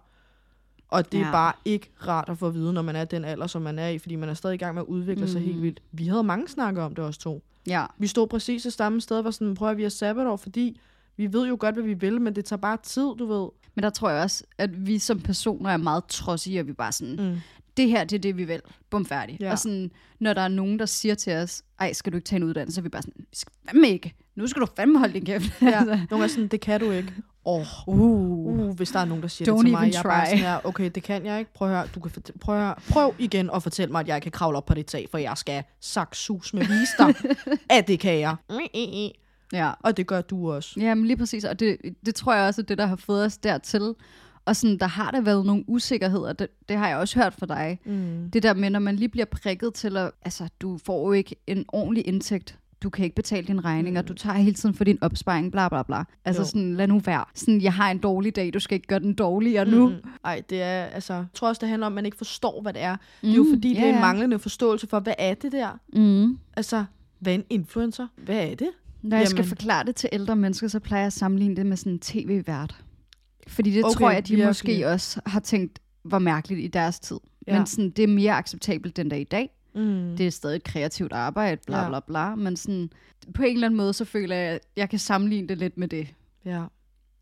[0.88, 1.26] Og det ja.
[1.26, 3.78] er bare ikke rart at få at vide, når man er den alder, som man
[3.78, 5.30] er i, fordi man er stadig i gang med at udvikle mm.
[5.30, 5.82] sig helt vildt.
[5.92, 7.42] Vi havde mange snakker om det også to.
[7.66, 7.86] Ja.
[7.98, 10.80] Vi stod præcis det samme sted, hvor sådan, prøver vi at sabbatår, fordi
[11.16, 13.48] vi ved jo godt, hvad vi vil, men det tager bare tid, du ved.
[13.74, 16.92] Men der tror jeg også, at vi som personer er meget trodsige, og vi bare
[16.92, 17.36] sådan, mm.
[17.76, 18.60] det her, det er det, vi vil.
[18.90, 19.36] Bum, færdig.
[19.40, 19.52] Ja.
[19.52, 22.36] Og sådan, når der er nogen, der siger til os, ej, skal du ikke tage
[22.36, 24.14] en uddannelse, så er vi bare sådan, vi skal fandme ikke.
[24.36, 25.62] Nu skal du fandme holde din kæft.
[25.62, 25.84] Ja.
[26.10, 27.12] Nogle er sådan, det kan du ikke.
[27.44, 30.02] Oh, uh, uh, hvis der er nogen, der siger Don't det til mig, jeg er
[30.02, 31.52] bare sådan her, okay, det kan jeg ikke.
[31.54, 32.10] Prøv at høre, du kan
[32.40, 34.86] prøv, at høre, prøv igen at fortælle mig, at jeg kan kravle op på det
[34.86, 35.64] tag, for jeg skal
[36.12, 37.14] sus med vise dig,
[37.70, 38.36] at det kan jeg.
[39.52, 39.72] Ja.
[39.80, 40.80] Og det gør du også.
[40.80, 41.76] Jamen lige præcis, og det,
[42.06, 43.94] det tror jeg også er det, der har fået os dertil.
[44.44, 47.46] Og sådan, der har der været nogle usikkerheder, det, det har jeg også hørt fra
[47.46, 47.78] dig.
[47.84, 48.30] Mm.
[48.30, 51.36] Det der med, når man lige bliver prikket til at, altså du får jo ikke
[51.46, 54.06] en ordentlig indtægt du kan ikke betale dine regninger, mm.
[54.06, 56.04] du tager hele tiden for din opsparing, bla bla bla.
[56.24, 56.46] Altså jo.
[56.46, 57.24] sådan, lad nu være.
[57.34, 59.70] Sådan, jeg har en dårlig dag, du skal ikke gøre den dårligere mm.
[59.70, 59.92] nu.
[60.24, 62.72] Ej, det er, altså, jeg tror også, det handler om, at man ikke forstår, hvad
[62.72, 62.96] det er.
[62.96, 63.00] Mm.
[63.20, 65.78] Det er jo fordi, ja, det er en manglende forståelse for, hvad er det der?
[65.92, 66.38] Mm.
[66.56, 66.84] Altså,
[67.18, 68.06] hvad er en influencer?
[68.16, 68.68] Hvad er det?
[69.02, 71.76] Når jeg skal forklare det til ældre mennesker, så plejer jeg at sammenligne det med
[71.76, 72.76] sådan en tv-vært.
[73.48, 74.48] Fordi det okay, tror jeg, at de virkelig.
[74.48, 77.16] måske også har tænkt, var mærkeligt i deres tid.
[77.46, 77.58] Ja.
[77.58, 79.50] Men sådan, det er mere acceptabelt den dag i dag.
[79.76, 80.16] Mm.
[80.16, 81.88] Det er stadig et kreativt arbejde, bla ja.
[81.88, 82.90] bla bla, men sådan,
[83.34, 85.88] på en eller anden måde, så føler jeg, at jeg kan sammenligne det lidt med
[85.88, 86.08] det.
[86.44, 86.64] Ja.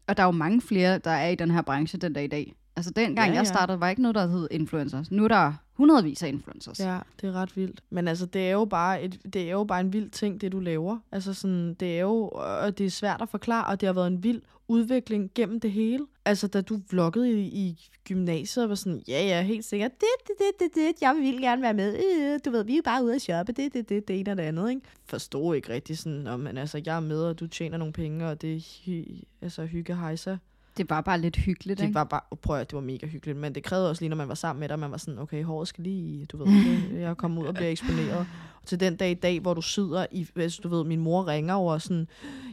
[0.07, 2.29] Og der er jo mange flere, der er i den her branche den dag i
[2.29, 2.55] dag.
[2.77, 3.39] Altså dengang ja, ja.
[3.39, 5.11] jeg startede, var ikke noget, der hed influencers.
[5.11, 6.81] Nu er der hundredvis af influencers.
[6.81, 7.81] Ja, det er ret vildt.
[7.91, 10.53] Men altså, det er jo bare, et, det er jo bare en vild ting, det
[10.53, 10.99] du laver.
[11.13, 14.07] Altså sådan, det er jo, og det er svært at forklare, og det har været
[14.07, 16.07] en vild udvikling gennem det hele.
[16.25, 20.35] Altså, da du vloggede i, i gymnasiet, var sådan, ja, ja, helt sikkert, det, det,
[20.39, 21.97] det, det, det, jeg vil gerne være med.
[21.97, 24.37] Øh, du ved, vi er bare ude at shoppe, det, det, det, det ene og
[24.37, 24.83] det andet, ikke?
[25.05, 28.29] Forstod ikke rigtig sådan, om, men altså, jeg er med, og du tjener nogle penge,
[28.29, 30.39] og det er hy, altså, hygge hejser.
[30.77, 31.95] Det var bare lidt hyggeligt, Det ikke?
[31.95, 34.29] var bare, prøv at det var mega hyggeligt, men det krævede også lige, når man
[34.29, 36.47] var sammen med dig, man var sådan, okay, håret skal lige, du ved,
[37.01, 38.27] jeg er kommet ud og bliver eksponeret.
[38.63, 41.27] Og til den dag i dag, hvor du sidder i, hvis du ved, min mor
[41.27, 42.09] ringer over sådan,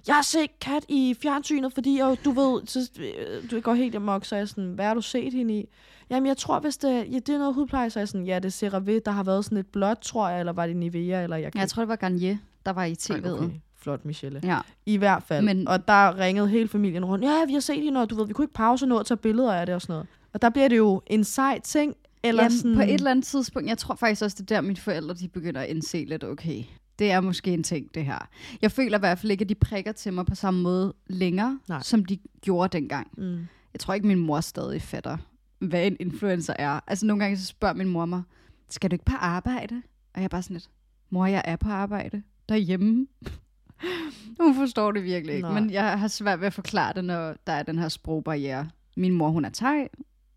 [0.07, 3.95] jeg har set kat i fjernsynet, fordi og, du ved, så, øh, du går helt
[3.95, 5.69] amok, så jeg sådan, hvad har du set hende i?
[6.09, 8.35] Jamen, jeg tror, hvis det, ja, det er noget hudpleje, så er jeg sådan, ja,
[8.35, 11.23] det er CeraVe, der har været sådan et blåt, tror jeg, eller var det Nivea,
[11.23, 11.61] eller jeg kan...
[11.61, 13.29] Jeg tror, det var Garnier, der var i tv'et.
[13.29, 13.49] Okay
[13.81, 14.41] flot, Michelle.
[14.43, 14.59] Ja.
[14.85, 15.45] I hvert fald.
[15.45, 15.67] Men...
[15.67, 17.25] Og der ringede hele familien rundt.
[17.25, 19.17] Ja, vi har set hende, og du ved, vi kunne ikke pause noget og tage
[19.17, 20.07] billeder af det og sådan noget.
[20.33, 21.95] Og der bliver det jo en sej ting.
[22.23, 22.75] Eller Jamen, sådan...
[22.75, 25.27] på et eller andet tidspunkt, jeg tror faktisk også, det er der, mine forældre de
[25.27, 26.63] begynder at indse lidt, okay,
[26.99, 28.29] det er måske en ting, det her.
[28.61, 31.59] Jeg føler i hvert fald ikke, at de prikker til mig på samme måde længere,
[31.69, 31.81] Nej.
[31.81, 33.07] som de gjorde dengang.
[33.17, 33.47] Mm.
[33.73, 35.17] Jeg tror ikke, min mor stadig fatter,
[35.59, 36.79] hvad en influencer er.
[36.87, 38.23] Altså nogle gange så spørger min mor mig,
[38.69, 39.81] skal du ikke på arbejde?
[40.13, 40.69] Og jeg er bare sådan lidt,
[41.09, 43.07] mor, jeg er på arbejde derhjemme.
[44.39, 45.59] Hun forstår det virkelig ikke, Nej.
[45.61, 48.69] men jeg har svært ved at forklare det, når der er den her sprogbarriere.
[48.97, 49.87] Min mor, hun er thai.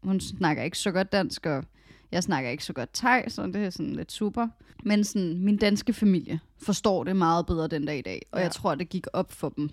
[0.03, 1.65] Hun snakker ikke så godt dansk, og
[2.13, 4.49] jeg snakker ikke så godt thai, så det er sådan lidt super.
[4.85, 8.43] Men sådan, min danske familie forstår det meget bedre den dag i dag, og ja.
[8.45, 9.71] jeg tror, det gik op for dem,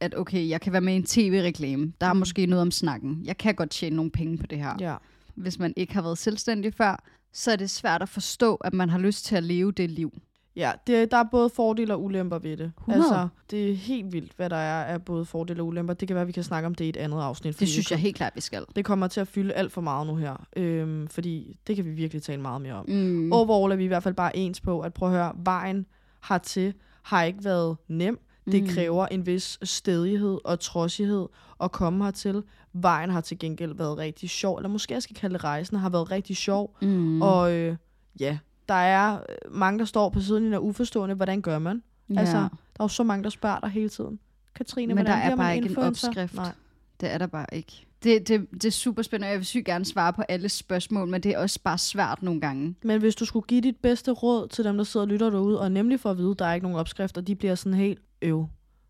[0.00, 1.92] at okay, jeg kan være med i en tv-reklame.
[2.00, 2.18] Der er Mm.
[2.18, 3.20] måske noget om snakken.
[3.24, 4.74] Jeg kan godt tjene nogle penge på det her.
[4.80, 4.96] Ja.
[5.34, 8.90] Hvis man ikke har været selvstændig før, så er det svært at forstå, at man
[8.90, 10.12] har lyst til at leve det liv.
[10.56, 12.72] Ja, det, der er både fordele og ulemper ved det.
[12.78, 13.02] 100.
[13.04, 15.94] Altså, det er helt vildt, hvad der er af både fordele og ulemper.
[15.94, 17.60] Det kan være, at vi kan snakke om det i et andet afsnit.
[17.60, 18.64] Det synes jeg helt klart, vi skal.
[18.76, 20.46] Det kommer til at fylde alt for meget nu her.
[20.56, 22.84] Øhm, fordi det kan vi virkelig tale meget mere om.
[22.88, 23.32] Mm.
[23.32, 25.86] Overall er vi i hvert fald bare ens på, at prøve at høre, vejen
[26.28, 28.18] hertil har ikke været nem.
[28.50, 28.68] Det Mm.
[28.68, 31.26] kræver en vis stedighed og trodsighed
[31.62, 32.42] at komme hertil.
[32.72, 35.88] Vejen har til gengæld været rigtig sjov, eller måske jeg skal kalde det rejsen, har
[35.88, 36.76] været rigtig sjov.
[36.82, 37.22] Mm.
[37.22, 37.76] Og øh,
[38.20, 38.38] ja,
[38.68, 41.82] der er øh, mange, der står på siden og uforstående, hvordan gør man?
[42.14, 42.20] ja.
[42.20, 44.18] Altså, der er jo så mange, der spørger dig hele tiden.
[44.54, 46.08] Katrine, Men der er bare ikke en influencer?
[46.08, 46.34] opskrift.
[46.34, 46.52] Nej.
[47.00, 47.86] Det er der bare ikke.
[48.02, 51.08] Det, det, det er super spændende, og jeg vil sygt gerne svare på alle spørgsmål,
[51.08, 52.74] men det er også bare svært nogle gange.
[52.82, 55.60] Men hvis du skulle give dit bedste råd til dem, der sidder og lytter derude,
[55.60, 57.98] og nemlig for at vide, at der er ikke nogen opskrifter, de bliver sådan helt
[58.22, 58.46] øv.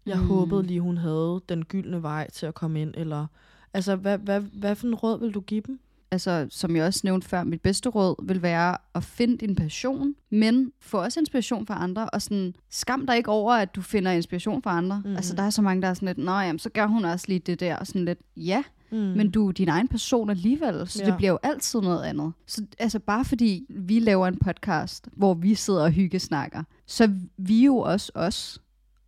[0.06, 0.26] Jeg mm.
[0.26, 3.26] håbede lige, hun havde den gyldne vej til at komme ind, eller...
[3.74, 5.80] Altså, hvad, hvad, hvad for en råd vil du give dem?
[6.12, 10.14] Altså, som jeg også nævnte før, mit bedste råd vil være at finde din passion,
[10.30, 14.10] men få også inspiration fra andre, og sådan, skam dig ikke over, at du finder
[14.10, 15.02] inspiration fra andre.
[15.04, 15.16] Mm.
[15.16, 17.24] Altså, der er så mange, der er sådan lidt, nå jamen, så gør hun også
[17.28, 18.98] lige det der, og sådan lidt, ja, Mm.
[18.98, 21.10] men du er din egen person alligevel, så ja.
[21.10, 22.32] Det bliver jo altid noget andet.
[22.46, 27.08] Så altså bare fordi vi laver en podcast, hvor vi sidder og hyggesnakker, så er
[27.36, 28.58] vi jo også os.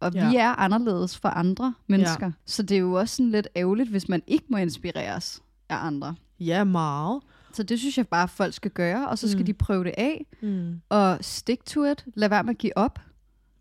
[0.00, 0.30] Og ja.
[0.30, 2.26] vi er anderledes fra andre mennesker.
[2.26, 2.32] Ja.
[2.46, 6.14] Så det er jo også sådan lidt ærgerligt, hvis man ikke må inspireres af andre.
[6.40, 7.22] Ja, meget.
[7.52, 9.46] Så det synes jeg bare, folk skal gøre, og så skal mm.
[9.46, 10.80] De prøve det af, Mm.
[10.88, 12.04] og stick to it.
[12.14, 12.98] Lad være med at give op.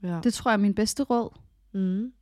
[0.03, 0.19] Ja.
[0.23, 1.29] Det tror jeg er min bedste råd.
[1.73, 2.13] Mm.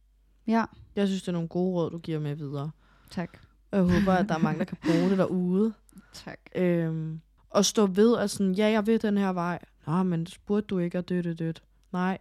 [0.47, 2.72] Ja, Jeg synes, det er nogle gode råd, du giver med videre.
[3.10, 3.38] tak.
[3.72, 5.74] Og jeg håber, at der er mange, der kan bruge det derude.
[6.14, 6.39] Tak.
[6.56, 9.60] Øhm, og stå ved, at sådan, ja, jeg ved den her vej.
[9.88, 11.64] Nå, men spurgte du ikke at dødt dødt.
[11.93, 12.18] Nej,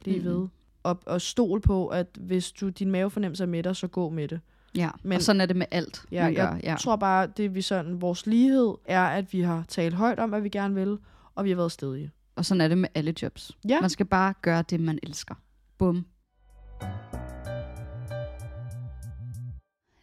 [0.00, 0.24] bliv mm.
[0.24, 0.48] ved.
[0.82, 4.28] Og, og stol på, at hvis du din mavefornemmelse er med dig, så gå med
[4.28, 4.40] det.
[4.76, 6.42] Ja, Men, og sådan er det med alt, Ja, man gør.
[6.52, 6.76] jeg Ja.
[6.80, 10.40] tror bare, det vi sådan, vores lighed er, at vi har talt højt om, hvad
[10.40, 10.98] vi gerne vil,
[11.34, 12.10] og vi har været stedige.
[12.36, 13.52] Og sådan er det med alle jobs.
[13.68, 13.80] Ja.
[13.80, 15.34] Man skal bare gøre det, man elsker.
[15.78, 16.06] Bum.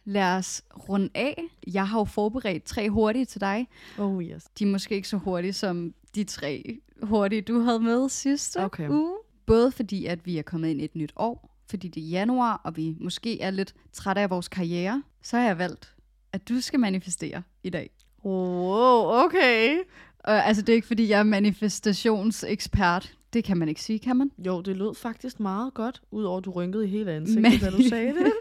[0.04, 1.42] Lad os runde af.
[1.72, 3.68] Jeg har jo forberedt tre hurtige til dig.
[3.98, 4.44] Oh yes.
[4.58, 8.88] De er måske ikke så hurtige som de tre hurtige, du havde med sidste Okay.
[8.88, 9.16] uge.
[9.46, 12.60] Både fordi, at vi er kommet ind i et nyt år, fordi det er januar,
[12.64, 15.94] og vi måske er lidt trætte af vores karriere, så har jeg valgt,
[16.32, 17.90] at du skal manifestere i dag.
[18.24, 19.78] Wow, okay.
[20.18, 23.14] Og altså, det er ikke, fordi jeg er manifestationsekspert.
[23.32, 24.30] Det kan man ikke sige, kan man?
[24.38, 27.70] Jo, det lød faktisk meget godt, udover at du rynkede i hele ansigtet, Men- da
[27.70, 28.32] du sagde det.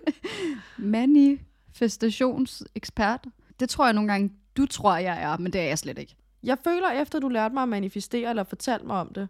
[0.77, 3.27] Manifestationsekspert.
[3.59, 6.15] Det tror jeg nogle gange, du tror, jeg er, men det er jeg slet ikke.
[6.43, 9.27] Jeg føler, efter du lærte mig at manifestere, eller fortalte mig om det,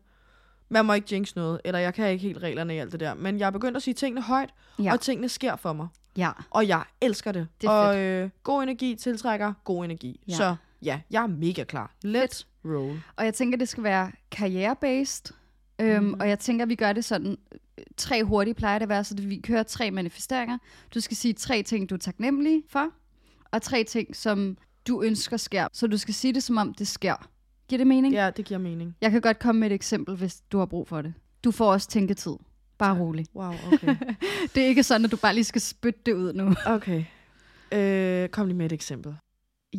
[0.70, 3.14] man må ikke jinx noget, eller jeg kan ikke helt reglerne i alt det der,
[3.14, 4.50] men jeg er begyndt at sige tingene højt,
[4.84, 4.94] Ja.
[4.94, 5.88] og tingene sker for mig.
[6.18, 6.32] Ja.
[6.50, 7.48] Og jeg elsker det.
[7.62, 10.20] Det er og øh, god energi tiltrækker god energi.
[10.28, 10.34] Ja.
[10.34, 11.92] Så ja, jeg er mega klar.
[12.06, 12.48] Let's Fedt.
[12.66, 13.02] roll.
[13.16, 15.34] Og jeg tænker, det skal være karriere-based.
[15.82, 16.20] Øhm, Mhm.
[16.20, 17.38] Og jeg tænker, vi gør det sådan,
[17.78, 20.58] øh, tre hurtige plejer det at være, så vi kører tre manifesteringer.
[20.94, 22.88] Du skal sige tre ting, du er taknemmelig for,
[23.52, 24.58] og tre ting, som
[24.88, 25.68] du ønsker sker.
[25.74, 27.28] Så du skal sige det, som om det sker.
[27.70, 28.14] Giver det mening?
[28.14, 28.96] Ja, det giver mening.
[29.02, 31.14] Jeg kan godt komme med et eksempel, hvis du har brug for det.
[31.44, 32.36] Du får også tænketid.
[32.78, 33.26] Bare rolig.
[33.36, 33.96] Wow, okay.
[34.56, 36.54] Det er ikke sådan, at du bare lige skal spytte det ud nu.
[36.66, 37.04] okay.
[37.72, 39.16] Øh, kom lige med et eksempel.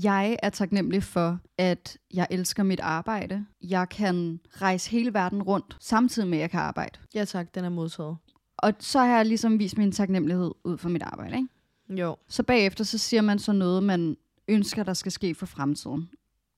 [0.02, 3.46] Jeg er taknemmelig for, at jeg elsker mit arbejde.
[3.62, 6.98] Jeg kan rejse hele verden rundt, samtidig med, at jeg kan arbejde.
[7.14, 8.16] Ja tak, den er modtaget.
[8.56, 11.36] Og så har jeg ligesom vist min taknemmelighed ud for mit arbejde.
[11.36, 12.02] Ikke?
[12.02, 12.16] Jo.
[12.28, 14.16] Så bagefter så siger man så noget, man
[14.48, 16.08] ønsker, der skal ske for fremtiden.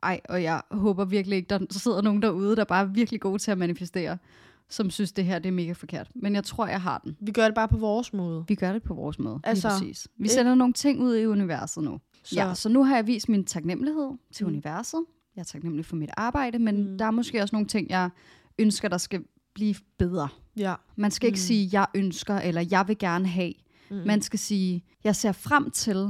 [0.03, 3.39] Ej, og jeg håber virkelig ikke, der sidder nogen derude, der bare er virkelig gode
[3.39, 4.19] til at manifestere,
[4.69, 6.11] som synes, det her det er mega forkert.
[6.15, 7.17] Men jeg tror, jeg har den.
[7.21, 8.45] Vi gør det bare på vores måde.
[8.49, 9.41] Vi gør det på vores måde.
[9.45, 10.09] Altså, Altså, præcis.
[10.19, 12.01] Vi sender nogle ting ud i universet nu.
[12.25, 12.35] Så.
[12.37, 14.53] Ja, så nu har jeg vist min taknemmelighed til Mm.
[14.53, 15.01] universet.
[15.37, 16.99] Jeg er taknemmelig for mit arbejde, men mm.
[16.99, 18.11] der er måske også nogle ting, jeg
[18.59, 19.25] ønsker, der skal
[19.55, 20.29] blive bedre.
[20.57, 20.75] ja.
[20.97, 21.47] Man skal ikke Mm.
[21.47, 23.53] sige, jeg ønsker, eller jeg vil gerne have.
[23.91, 23.97] Mm.
[24.07, 26.09] Man skal sige, jeg ser frem til,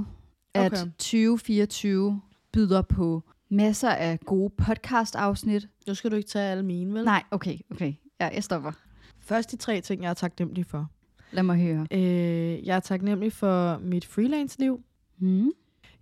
[0.55, 0.91] at Okay.
[0.99, 2.21] 2024
[2.53, 3.23] byder på
[3.53, 5.69] masser af gode podcast-afsnit.
[5.87, 7.05] Nu skal du ikke tage alle mine, vel?
[7.05, 7.95] Nej, okay, okay.
[8.21, 8.73] Ja, jeg stopper.
[9.19, 10.91] Først de tre ting, jeg er taknemmelig for.
[11.33, 11.87] Lad mig høre.
[11.91, 14.81] Øh, jeg er taknemmelig for mit freelance-liv.
[15.19, 15.51] Mm.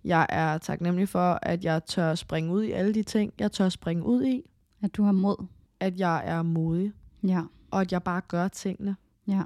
[0.03, 3.69] Jeg er taknemmelig for, at jeg tør springe ud i alle de ting, jeg tør
[3.69, 4.41] springe ud i.
[4.83, 5.45] At du har mod.
[5.79, 6.91] At jeg er modig,
[7.23, 7.41] Ja,
[7.71, 8.95] og at jeg bare gør tingene.
[9.27, 9.41] ja.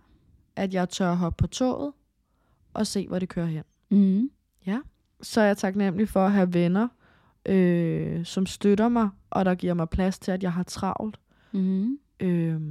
[0.56, 1.93] At jeg tør hoppe på toget
[2.74, 3.64] og se, hvor det kører hen.
[3.89, 4.30] Mm.
[5.22, 6.88] Så er jeg taknemmelig for at have venner,
[7.46, 11.20] øh, som støtter mig, og der giver mig plads til, at jeg har travlt.
[11.52, 11.98] Mm.
[12.20, 12.62] Øh,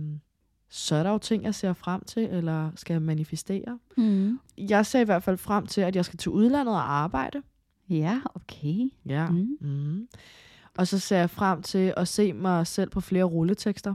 [0.68, 3.78] så er der jo ting, jeg ser frem til, eller skal manifestere.
[3.96, 4.40] Mm.
[4.58, 7.42] Jeg ser i hvert fald frem til, at jeg skal til udlandet og arbejde.
[7.88, 8.90] Ja, okay.
[9.06, 9.30] Ja.
[9.30, 9.56] Mm.
[9.60, 10.08] Mm.
[10.78, 13.94] Og så ser jeg frem til at se mig selv på flere rulletekster.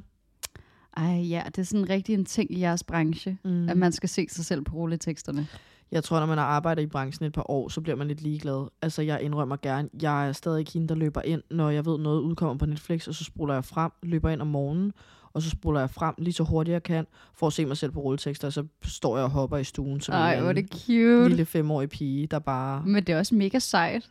[0.98, 3.70] Ej, ja, det er sådan rigtig en ting i jeres branche, Mm.
[3.70, 5.48] at man skal se sig selv på rulleteksterne.
[5.92, 8.22] Jeg tror, når man har arbejdet i branchen et par år, så bliver man lidt
[8.22, 8.68] ligeglad.
[8.82, 12.22] Altså, jeg indrømmer gerne, jeg er stadig hende, der løber ind, når jeg ved, noget
[12.22, 14.94] udkommer på Netflix, og så spoler jeg frem, løber ind om morgenen,
[15.34, 17.92] og så spoler jeg frem lige så hurtigt jeg kan, for at se mig selv
[17.92, 20.70] på rulletekster, og så står jeg og hopper i stuen som Ej, en er det
[20.72, 21.28] cute.
[21.30, 22.84] lille femårig pige, der bare...
[22.86, 24.10] Men det er også mega sejt.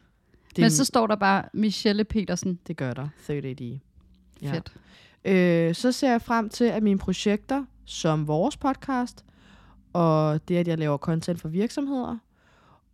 [0.57, 2.59] Det, Men så står der bare Michelle Petersen.
[2.67, 3.09] det gør der.
[3.29, 3.79] 30D.
[4.43, 4.53] Ja.
[4.53, 4.73] Fedt.
[5.25, 9.25] Øh, så ser jeg frem til, at mine projekter, som vores podcast,
[9.93, 12.19] og det, at jeg laver content for virksomheder,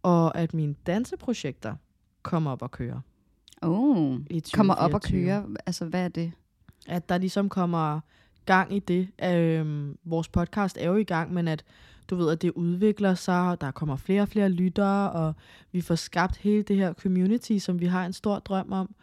[0.03, 1.75] og at mine danseprojekter
[2.23, 3.01] kommer op og kører.
[3.63, 4.19] Oh,
[4.55, 5.25] kommer op og 2024.
[5.25, 5.57] kører.
[5.67, 6.33] Altså, hvad er det?
[6.89, 8.01] At der ligesom kommer
[8.47, 9.09] gang i det.
[9.25, 11.65] Øhm, vores podcast er jo i gang, men at
[12.11, 15.35] du ved, at det udvikler sig, og der kommer flere og flere lyttere, og
[15.73, 18.95] vi får skabt hele det her community, som vi har en stor drøm om.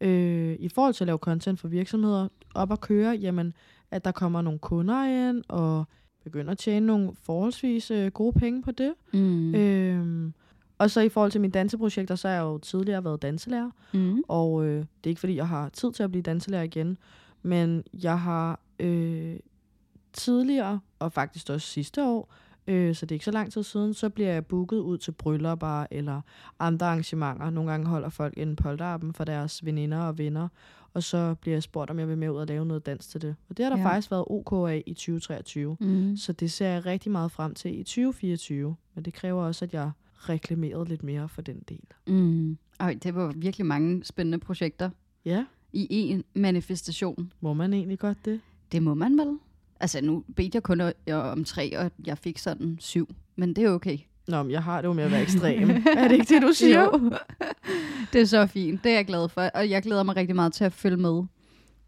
[0.00, 3.54] Øh, I forhold til at lave content for virksomheder op at køre, jamen,
[3.90, 5.84] at der kommer nogle kunder ind, og
[6.28, 8.94] begynder at tjene nogle forholdsvis øh, gode penge på det.
[9.12, 9.54] Mm.
[9.54, 10.32] Øhm,
[10.78, 14.22] og så i forhold til mine danseprojekter, så har jeg jo tidligere været danselærer, Mm.
[14.28, 16.98] og øh, det er ikke fordi, jeg har tid til at blive danselærer igen,
[17.42, 19.36] men jeg har øh,
[20.12, 22.32] tidligere, og faktisk også sidste år,
[22.66, 25.12] øh, så det er ikke så lang tid siden, så bliver jeg booket ud til
[25.12, 26.20] bryllupper eller
[26.58, 27.50] andre arrangementer.
[27.50, 30.48] Nogle gange holder folk en polterappen for deres veninder og venner,
[30.94, 33.22] og så bliver jeg spurgt, om jeg vil med ud og lave noget dans til
[33.22, 33.36] det.
[33.48, 33.86] Og det har der Ja.
[33.88, 35.76] faktisk været OK af i 2023.
[35.80, 36.16] Mm.
[36.16, 38.76] Så det ser jeg rigtig meget frem til i 2024.
[38.94, 41.84] Men det kræver også, at jeg reklamerede lidt mere for den del.
[42.06, 42.58] Mm.
[42.80, 44.90] Ej, det var virkelig mange spændende projekter
[45.24, 47.32] Ja, i en manifestation.
[47.40, 48.40] må man egentlig godt det?
[48.72, 49.38] Det må man vel?
[49.80, 53.08] Altså, nu bedte jeg kun om tre, og jeg fik sådan syv.
[53.36, 53.98] Men det er okay.
[54.28, 55.70] Nå, men jeg har det jo med at være ekstrem.
[55.96, 56.82] er det ikke det, du siger?
[56.82, 57.12] Jo.
[58.12, 58.84] Det er så fint.
[58.84, 59.42] Det er jeg glad for.
[59.42, 61.22] Og jeg glæder mig rigtig meget til at følge med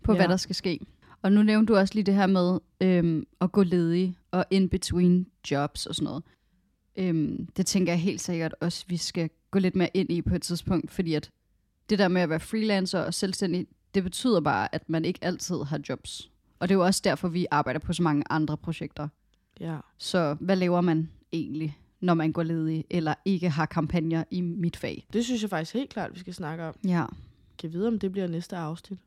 [0.02, 0.16] på, ja.
[0.16, 0.80] Hvad der skal ske.
[1.22, 4.68] Og nu nævnte du også lige det her med øhm, at gå ledig og in
[4.68, 6.22] between jobs og sådan noget.
[6.96, 10.34] Øhm, det tænker jeg helt sikkert også, vi skal gå lidt mere ind i på
[10.34, 11.30] et tidspunkt, fordi at
[11.90, 15.56] det der med at være freelancer og selvstændig, det betyder bare, at man ikke altid
[15.64, 16.30] har jobs.
[16.58, 19.08] Og det er jo også derfor, vi arbejder på så mange andre projekter.
[19.60, 19.76] Ja.
[19.98, 24.76] Så hvad laver man egentlig, når man går ledig, eller ikke har kampagner i mit
[24.76, 25.07] fag?
[25.12, 26.74] Det synes jeg faktisk helt klart, vi skal snakke om.
[26.84, 27.05] Ja.
[27.59, 28.98] Kan vide, om det bliver næste afsnit.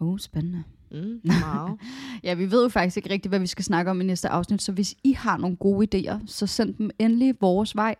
[0.00, 0.62] Oh, spændende.
[0.90, 1.78] Mm, meget.
[2.22, 4.62] Ja, vi ved jo faktisk ikke rigtigt, hvad vi skal snakke om i næste afsnit,
[4.62, 7.94] så hvis I har nogle gode idéer, så send dem endelig vores vej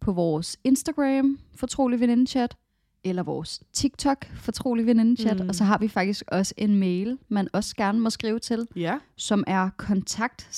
[0.00, 2.56] på vores Instagram, fortrolig venindechat,
[3.04, 5.48] eller vores TikTok, fortrolig venindechat, mm.
[5.48, 8.98] Og så har vi faktisk også en mail, man også gerne må skrive til, ja,
[9.16, 10.48] som er kontakt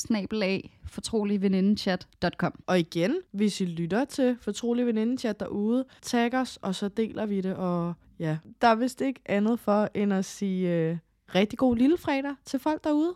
[0.87, 2.53] fortroligvenindechat.com.
[2.67, 7.41] og igen, hvis I lytter til Fortrolig Venindechat derude, tag os, og så deler vi
[7.41, 7.57] det.
[7.57, 10.97] Og ja, der er vist ikke andet for, end at sige øh,
[11.35, 13.15] rigtig god lille fredag til folk derude.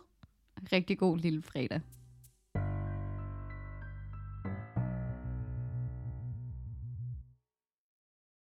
[0.71, 1.81] Rigtig god lille fredag.